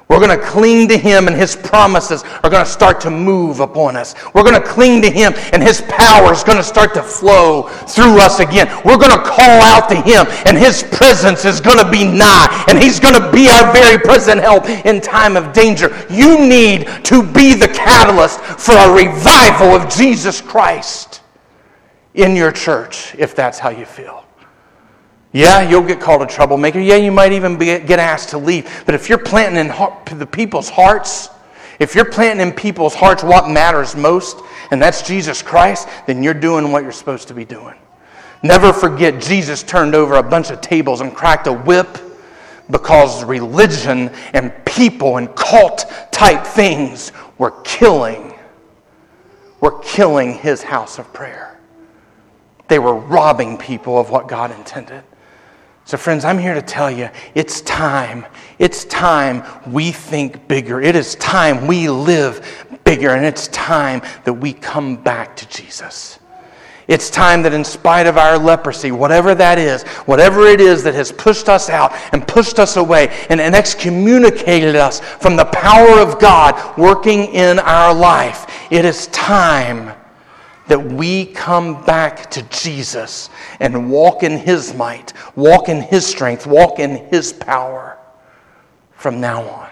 [0.08, 3.60] We're going to cling to Him, and His promises are going to start to move
[3.60, 4.16] upon us.
[4.34, 7.68] We're going to cling to Him, and His power is going to start to flow
[7.68, 8.68] through us again.
[8.84, 12.66] We're going to call out to Him, and His presence is going to be nigh,
[12.68, 15.96] and He's going to be our very present help in time of danger.
[16.10, 21.19] You need to be the catalyst for a revival of Jesus Christ
[22.20, 24.26] in your church, if that's how you feel.
[25.32, 26.80] Yeah, you'll get called a troublemaker.
[26.80, 28.84] Yeah, you might even be, get asked to leave.
[28.86, 31.30] But if you're planting in heart, the people's hearts,
[31.80, 34.38] if you're planting in people's hearts what matters most,
[34.72, 37.76] and that's Jesus Christ, then you're doing what you're supposed to be doing.
[38.42, 42.00] Never forget, Jesus turned over a bunch of tables and cracked a whip
[42.72, 48.34] because religion and people and cult type things were killing,
[49.60, 51.49] were killing his house of prayer.
[52.70, 55.04] They were robbing people of what God intended.
[55.86, 58.26] So, friends, I'm here to tell you it's time.
[58.60, 60.80] It's time we think bigger.
[60.80, 63.10] It is time we live bigger.
[63.10, 66.20] And it's time that we come back to Jesus.
[66.88, 70.96] It's time that, in spite of our leprosy, whatever that is, whatever it is that
[70.96, 76.00] has pushed us out and pushed us away and, and excommunicated us from the power
[76.00, 79.96] of God working in our life, it is time
[80.70, 86.48] that we come back to Jesus and walk in His might, walk in His strength,
[86.48, 87.98] walk in His power
[88.92, 89.70] from now on.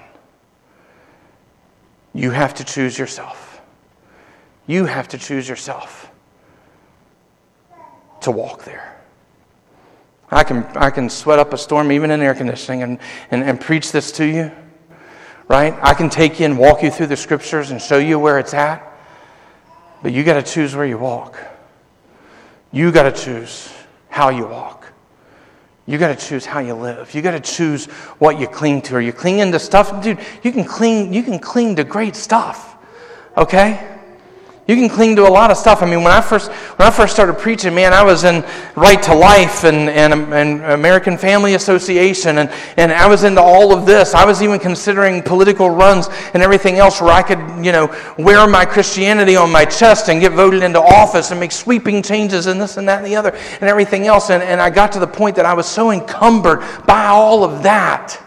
[2.14, 3.62] You have to choose yourself.
[4.66, 6.12] You have to choose yourself
[8.22, 9.00] to walk there.
[10.32, 13.62] I can, I can sweat up a storm even in air conditioning and, and, and
[13.62, 14.52] preach this to you,
[15.48, 15.78] right?
[15.82, 18.56] I can take you and walk you through the scriptures and show you where it's
[18.56, 18.97] at.
[20.02, 21.38] But you got to choose where you walk.
[22.72, 23.74] You got to choose
[24.10, 24.92] how you walk.
[25.86, 27.16] You got to choose how you live.
[27.16, 27.86] You got to choose
[28.20, 28.96] what you cling to.
[28.96, 30.04] Are you clinging to stuff?
[30.04, 32.76] Dude, you can cling, you can cling to great stuff.
[33.38, 33.97] Okay?
[34.68, 35.82] You can cling to a lot of stuff.
[35.82, 38.44] I mean, when I first when I first started preaching, man, I was in
[38.76, 43.74] Right to Life and, and, and American Family Association, and, and I was into all
[43.74, 44.14] of this.
[44.14, 48.46] I was even considering political runs and everything else where I could, you know, wear
[48.46, 52.60] my Christianity on my chest and get voted into office and make sweeping changes and
[52.60, 54.30] this and that and the other and everything else.
[54.30, 57.64] And, and I got to the point that I was so encumbered by all of
[57.64, 58.22] that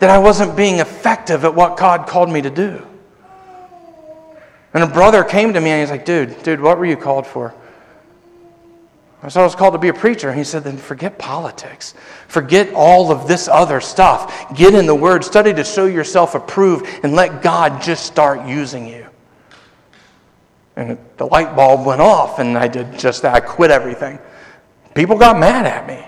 [0.00, 2.84] that I wasn't being effective at what God called me to do.
[4.74, 7.26] And a brother came to me and he's like, dude, dude, what were you called
[7.26, 7.54] for?
[9.22, 10.28] I said, I was called to be a preacher.
[10.28, 11.94] And he said, then forget politics.
[12.28, 14.54] Forget all of this other stuff.
[14.54, 18.86] Get in the Word, study to show yourself approved, and let God just start using
[18.86, 19.06] you.
[20.76, 23.32] And the light bulb went off, and I did just that.
[23.32, 24.18] I quit everything.
[24.92, 26.06] People got mad at me.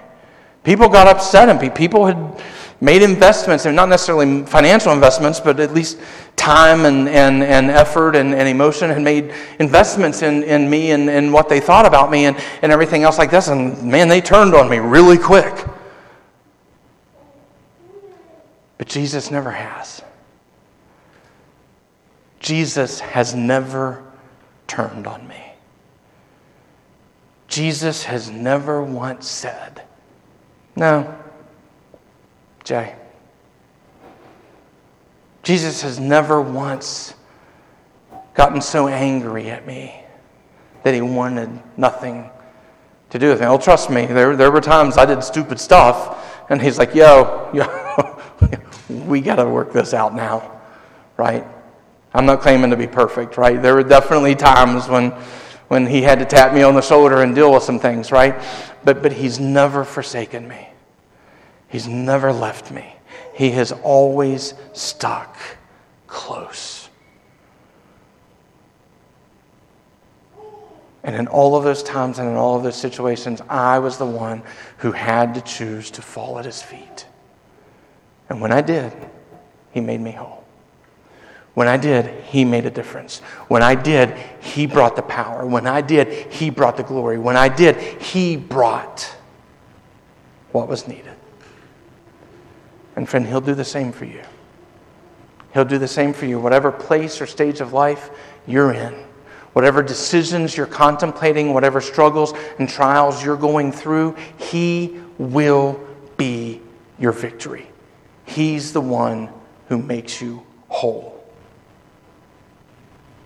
[0.62, 1.70] People got upset at me.
[1.70, 2.44] People had
[2.80, 5.98] made investments, and not necessarily financial investments, but at least
[6.36, 11.08] time and, and, and effort and, and emotion, had made investments in, in me and,
[11.08, 13.48] and what they thought about me and, and everything else like this.
[13.48, 15.66] And man, they turned on me really quick.
[18.78, 20.02] But Jesus never has.
[22.40, 24.04] Jesus has never
[24.66, 25.42] turned on me.
[27.48, 29.82] Jesus has never once said,
[30.74, 31.16] No,
[32.66, 32.96] Jay.
[35.44, 37.14] Jesus has never once
[38.34, 40.02] gotten so angry at me
[40.82, 42.28] that he wanted nothing
[43.10, 43.46] to do with me.
[43.46, 47.48] Well, trust me, there, there were times I did stupid stuff, and he's like, yo,
[47.54, 48.20] yo
[49.06, 50.60] we got to work this out now,
[51.16, 51.46] right?
[52.12, 53.62] I'm not claiming to be perfect, right?
[53.62, 55.12] There were definitely times when,
[55.68, 58.42] when he had to tap me on the shoulder and deal with some things, right?
[58.82, 60.70] But, but he's never forsaken me.
[61.76, 62.96] He's never left me.
[63.34, 65.36] He has always stuck
[66.06, 66.88] close.
[71.04, 74.06] And in all of those times and in all of those situations, I was the
[74.06, 74.42] one
[74.78, 77.04] who had to choose to fall at his feet.
[78.30, 78.94] And when I did,
[79.70, 80.44] he made me whole.
[81.52, 83.18] When I did, he made a difference.
[83.48, 85.44] When I did, he brought the power.
[85.44, 87.18] When I did, he brought the glory.
[87.18, 89.14] When I did, he brought
[90.52, 91.15] what was needed.
[92.96, 94.22] And friend, He'll do the same for you.
[95.52, 98.10] He'll do the same for you, whatever place or stage of life
[98.46, 98.92] you're in,
[99.52, 105.80] whatever decisions you're contemplating, whatever struggles and trials you're going through, He will
[106.16, 106.60] be
[106.98, 107.66] your victory.
[108.24, 109.30] He's the one
[109.68, 111.24] who makes you whole.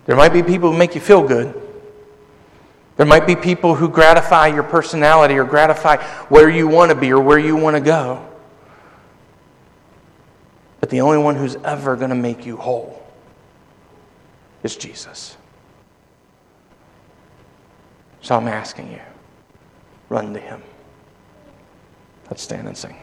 [0.06, 1.60] There might be people who make you feel good.
[2.96, 5.96] There might be people who gratify your personality or gratify
[6.28, 8.29] where you want to be or where you want to go.
[10.80, 13.02] But the only one who's ever going to make you whole
[14.62, 15.36] is Jesus.
[18.22, 19.00] So I'm asking you,
[20.08, 20.62] run to him.
[22.28, 22.96] Let's stand and sing.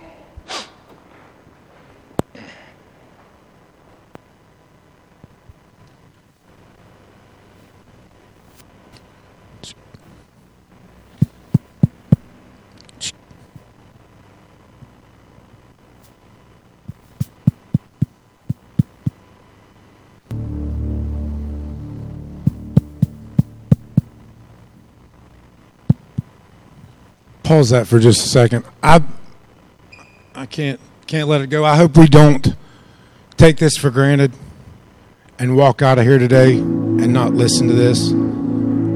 [27.47, 28.65] Pause that for just a second.
[28.83, 29.01] I
[30.35, 31.63] I can't can't let it go.
[31.63, 32.55] I hope we don't
[33.37, 34.33] take this for granted
[35.39, 38.11] and walk out of here today and not listen to this.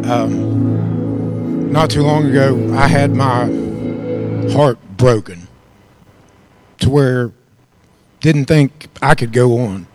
[0.05, 3.45] Um, not too long ago, I had my
[4.51, 5.47] heart broken
[6.79, 7.31] to where
[8.19, 9.87] didn't think I could go on.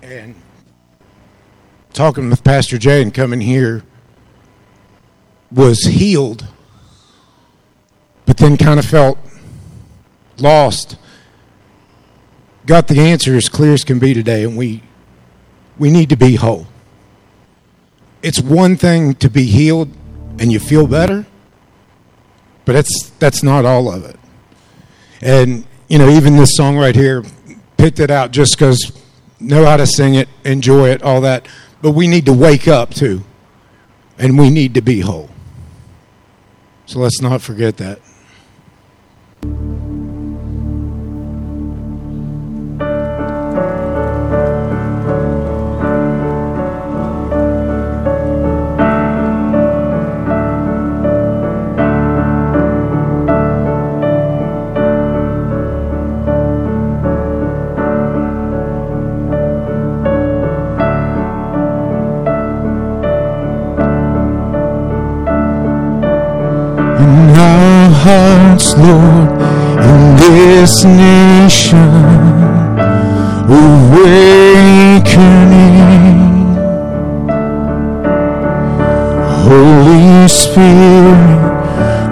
[0.00, 0.36] And
[1.92, 3.82] talking with Pastor Jay and coming here
[5.50, 6.46] was healed
[8.38, 9.18] then kind of felt
[10.38, 10.96] lost.
[12.66, 14.82] Got the answer as clear as can be today, and we
[15.78, 16.66] we need to be whole.
[18.22, 19.90] It's one thing to be healed
[20.38, 21.26] and you feel better,
[22.64, 24.18] but that's that's not all of it.
[25.20, 27.24] And you know, even this song right here,
[27.76, 28.92] picked it out just because
[29.40, 31.46] know how to sing it, enjoy it, all that.
[31.80, 33.24] But we need to wake up too,
[34.18, 35.30] and we need to be whole.
[36.86, 38.00] So let's not forget that.
[68.78, 69.28] Lord,
[69.90, 71.90] in this nation,
[73.48, 74.28] awakening.
[79.42, 81.42] Holy Spirit,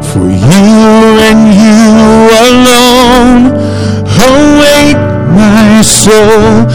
[0.09, 0.77] For you
[1.29, 1.81] and you
[2.45, 3.43] alone,
[4.29, 5.02] awake my
[5.83, 6.67] soul,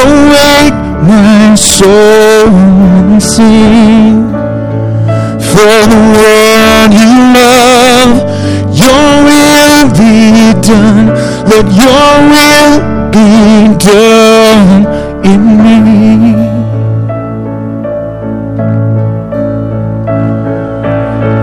[0.00, 4.32] awake my soul and sing.
[5.50, 8.14] For the world you love,
[8.82, 11.06] your will be done.
[11.50, 12.72] Let your will
[13.10, 13.28] be
[13.78, 14.86] done
[15.24, 15.78] in me.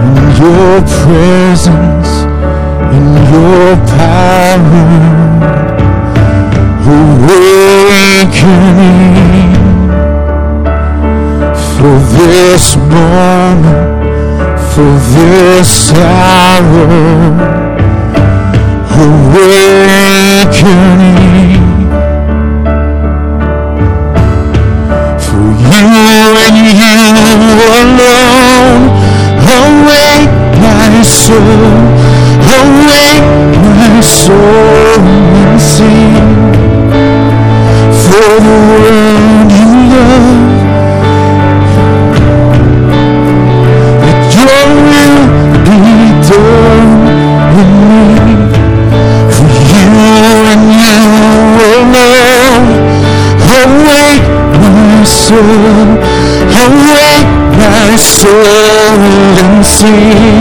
[0.05, 2.11] In your presence,
[2.95, 5.24] in your power
[7.25, 8.85] awakening
[11.75, 14.03] for this moment,
[14.71, 16.85] for this hour,
[19.05, 19.65] awakening
[25.25, 25.85] for you
[26.45, 28.83] and you alone.
[29.45, 31.69] Awake my soul,
[32.57, 33.54] awake
[58.67, 60.34] and sing.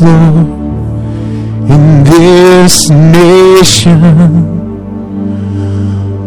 [0.00, 0.46] Lord,
[1.70, 4.54] in this nation,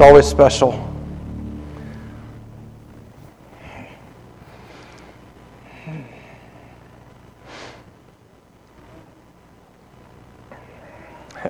[0.04, 0.74] Always special.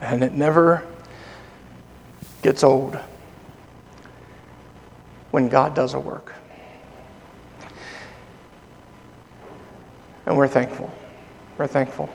[0.01, 0.86] And it never
[2.43, 2.99] gets old
[5.32, 6.36] when God does a work.
[10.28, 10.93] And we're thankful.
[11.58, 12.08] We're thankful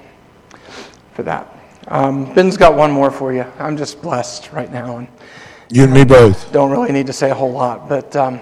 [1.15, 1.53] for that.
[1.89, 3.45] Um, Ben's got one more for you.
[3.59, 4.99] I'm just blessed right now.
[4.99, 5.09] And
[5.71, 6.51] You and me both.
[6.51, 8.41] don't really need to say a whole lot, but um,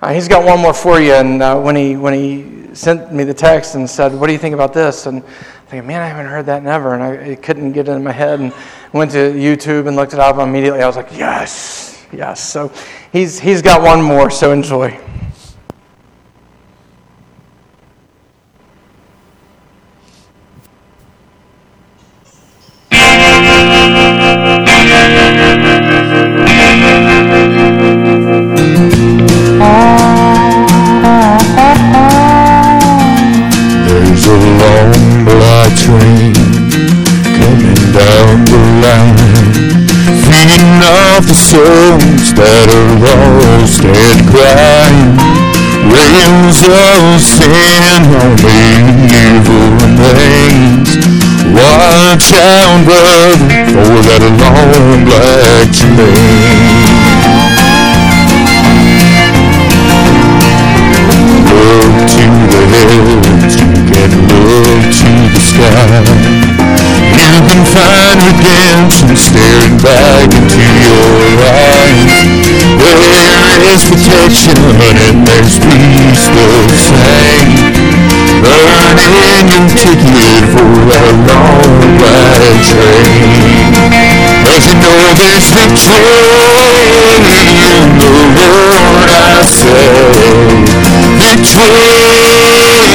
[0.00, 1.12] uh, he's got one more for you.
[1.12, 4.38] And uh, when he when he sent me the text and said, "What do you
[4.38, 5.28] think about this?" and I'm
[5.66, 8.02] thinking, man, I haven't heard that in ever, and I, I couldn't get it in
[8.02, 8.40] my head.
[8.40, 8.52] And
[8.92, 10.82] went to YouTube and looked it up immediately.
[10.82, 12.40] I was like, yes, yes.
[12.40, 12.72] So
[13.12, 14.30] he's he's got one more.
[14.30, 14.98] So enjoy.
[34.32, 36.32] A long black train
[37.36, 39.52] coming down the line,
[40.24, 45.12] feeding off the souls that are lost and crying.
[45.92, 48.56] Rails of sin on the
[49.12, 50.96] evil remains.
[51.52, 53.36] Watch out, brother,
[53.68, 57.12] for that long black train.
[61.52, 63.54] Look to the heavens,
[64.02, 66.02] and look to the sky.
[67.14, 72.10] You can find redemption staring back into your eyes.
[72.82, 77.78] There is protection and there's peace the same.
[78.42, 81.70] Burning and ticket for a long
[82.02, 83.70] ride train.
[84.42, 86.26] Cause you know there's victory
[87.38, 89.94] in the Lord I say.
[91.22, 92.91] Victory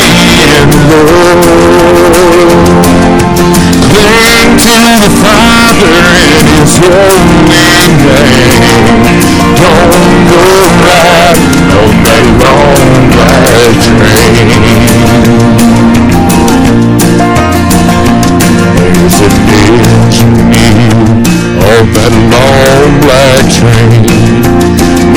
[0.59, 1.05] and low.
[3.93, 7.97] Cling to the Father in His holy name.
[9.57, 10.43] Don't go
[10.81, 11.37] back on
[11.73, 14.49] oh, that long black train.
[18.77, 20.31] There's a danger
[21.67, 24.26] on that long black train.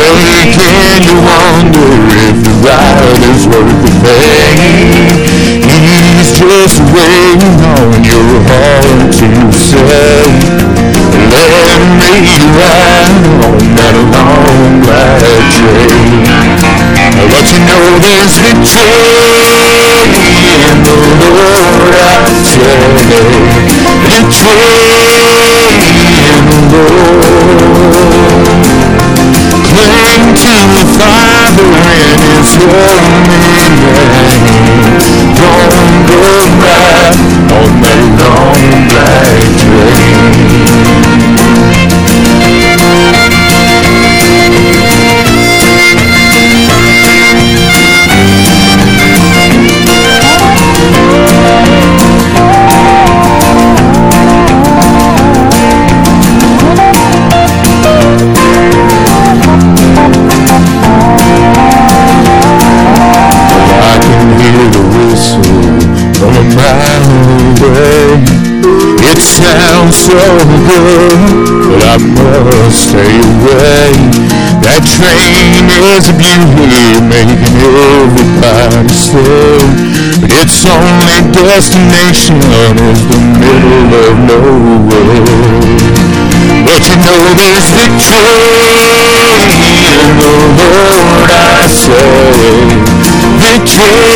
[0.00, 1.88] Making you wonder
[2.24, 5.12] if the ride is worth the pain.
[5.60, 10.24] He's just waiting on your heart to say,
[11.28, 15.20] let me ride on that long black
[15.52, 16.24] train.
[17.28, 19.04] But you know there's victory
[20.64, 22.80] in the Lord, I say.
[24.08, 24.80] Victory
[26.40, 28.29] in the Lord.
[29.80, 33.49] Cling to the Father and His holy
[70.10, 70.18] so
[70.66, 71.14] good,
[71.70, 73.94] but I must stay away.
[74.58, 79.62] That train is a beauty, making everybody stay.
[80.18, 85.70] But its only destination is the middle of nowhere.
[86.66, 88.50] But you know there's victory
[89.94, 92.10] in the Lord, I say.
[93.38, 94.10] Victory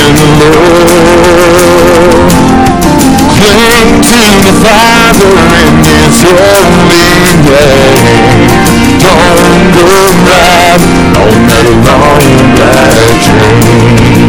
[0.00, 0.80] in the Lord.
[3.40, 5.32] Cling to the Father
[5.64, 7.08] in His holy.
[9.00, 9.88] Don't go
[10.28, 10.82] right
[11.16, 12.20] on that long
[12.54, 12.92] black
[13.24, 14.28] train.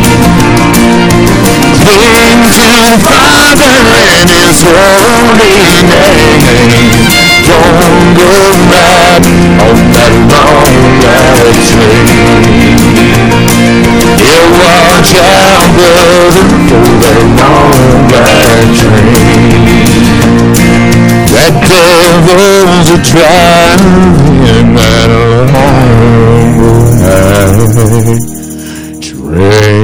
[1.84, 3.76] Cling to the Father
[4.16, 6.32] in His holy name.
[7.48, 8.32] Don't go
[8.72, 9.28] right
[9.60, 10.72] on that long
[11.04, 12.08] black train.
[14.22, 15.76] Yeah, watch out,
[22.26, 25.10] devil's a driving that
[25.54, 25.82] long
[29.02, 29.82] train.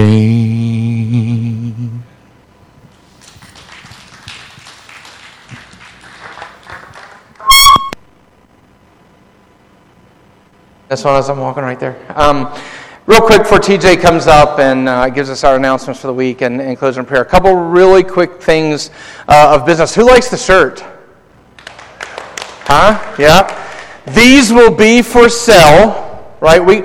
[10.88, 11.98] That's one as I'm walking right there.
[12.16, 12.54] Um,
[13.08, 16.42] real quick before TJ comes up and uh, gives us our announcements for the week
[16.42, 17.22] and, and closing prayer.
[17.22, 18.90] A couple really quick things
[19.28, 19.94] uh, of business.
[19.96, 20.84] Who likes the shirt?
[22.70, 23.16] Huh?
[23.18, 23.48] Yeah.
[24.14, 26.60] These will be for sale, right?
[26.60, 26.82] We,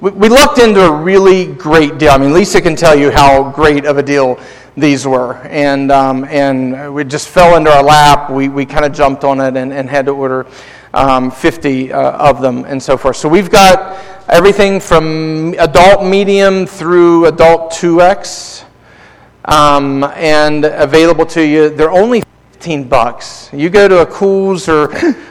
[0.00, 2.12] we, looked into a really great deal.
[2.12, 4.38] I mean, Lisa can tell you how great of a deal
[4.76, 5.34] these were.
[5.48, 8.30] And, um, and we just fell into our lap.
[8.30, 10.46] We, we kind of jumped on it and, and had to order
[10.92, 13.16] um, 50 uh, of them and so forth.
[13.16, 18.64] So we've got everything from adult medium through adult 2X
[19.46, 21.70] um, and available to you.
[21.70, 22.22] They're only
[22.64, 23.50] 15 bucks.
[23.52, 24.84] You go to a Kohl's or,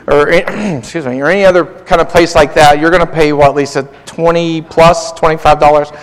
[0.05, 0.29] or
[0.77, 3.55] excuse me, or any other kind of place like that, you're going to pay what,
[3.55, 5.99] Lisa, 20 plus, $25?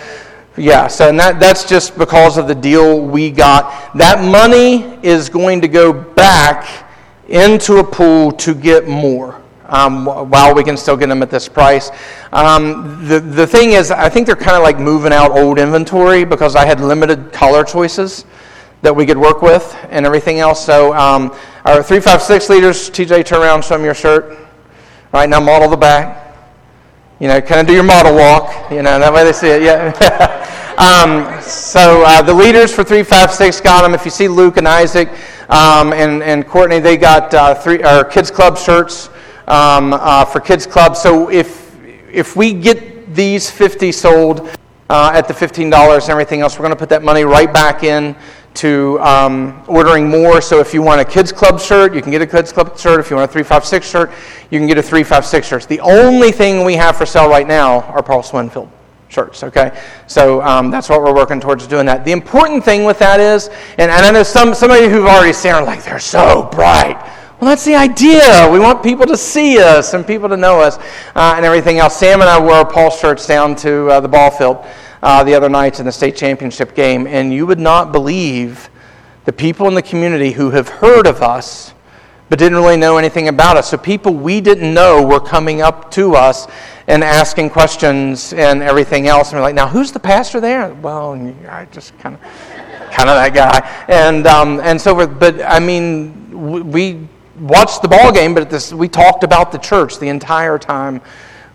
[0.57, 3.97] Yeah, so and that, that's just because of the deal we got.
[3.97, 6.91] That money is going to go back
[7.29, 9.41] into a pool to get more.
[9.67, 11.91] Um, while we can still get them at this price.
[12.33, 16.25] Um, the, the thing is, I think they're kind of like moving out old inventory
[16.25, 18.25] because I had limited color choices
[18.81, 20.63] that we could work with and everything else.
[20.65, 24.31] So um, our 356 leaders, TJ, turn around, show them your shirt.
[24.31, 26.37] All right, now model the back.
[27.19, 28.71] You know, kind of do your model walk.
[28.71, 29.61] You know, that way they see it.
[29.61, 29.93] Yeah.
[30.77, 33.93] um, so uh, the leaders for 356 got them.
[33.93, 35.09] If you see Luke and Isaac
[35.49, 39.09] um, and, and Courtney, they got uh, three, or kids club shirts
[39.47, 40.95] um, uh, for kids club.
[40.95, 41.75] So if,
[42.11, 44.49] if we get these 50 sold
[44.89, 47.83] uh, at the $15 and everything else, we're going to put that money right back
[47.83, 48.15] in
[48.55, 50.41] to um, ordering more.
[50.41, 52.99] So if you want a kids club shirt, you can get a kids club shirt.
[52.99, 54.11] If you want a 356 shirt,
[54.49, 55.63] you can get a 356 shirt.
[55.67, 58.69] The only thing we have for sale right now are Paul Swinfield
[59.07, 59.79] shirts, okay?
[60.07, 62.05] So um, that's what we're working towards doing that.
[62.05, 63.47] The important thing with that is,
[63.77, 66.49] and, and I know some, some of you who've already seen are like, they're so
[66.51, 66.97] bright.
[67.39, 68.47] Well, that's the idea.
[68.51, 70.77] We want people to see us and people to know us
[71.15, 71.97] uh, and everything else.
[71.97, 74.63] Sam and I wore Paul shirts down to uh, the ball field
[75.01, 78.69] uh, the other nights in the state championship game, and you would not believe
[79.25, 81.73] the people in the community who have heard of us
[82.31, 83.69] but didn't really know anything about us.
[83.69, 86.47] So people we didn't know were coming up to us
[86.87, 89.31] and asking questions and everything else.
[89.31, 90.73] And we're like, now who's the pastor there?
[90.75, 91.13] Well,
[91.49, 92.21] I just kind of,
[92.89, 93.85] kind of that guy.
[93.89, 95.05] And um, and so.
[95.05, 97.05] But I mean, we
[97.37, 101.01] watched the ball game, but this, we talked about the church the entire time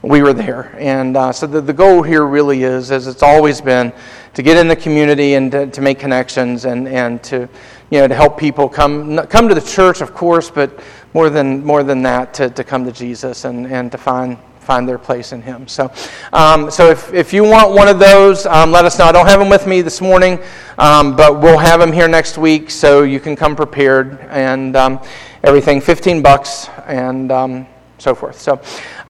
[0.07, 0.75] we were there.
[0.79, 3.93] And uh, so the, the goal here really is, as it's always been,
[4.35, 7.49] to get in the community and to, to make connections and, and to,
[7.91, 10.81] you know, to help people come, come to the church, of course, but
[11.15, 14.89] more than, more than that, to, to come to Jesus and, and to find, find
[14.89, 15.67] their place in Him.
[15.67, 15.91] So,
[16.33, 19.07] um, so if, if you want one of those, um, let us know.
[19.07, 20.39] I don't have them with me this morning,
[20.79, 25.01] um, but we'll have them here next week so you can come prepared and um,
[25.43, 27.67] everything, 15 bucks and um,
[27.99, 28.39] so forth.
[28.39, 28.61] So,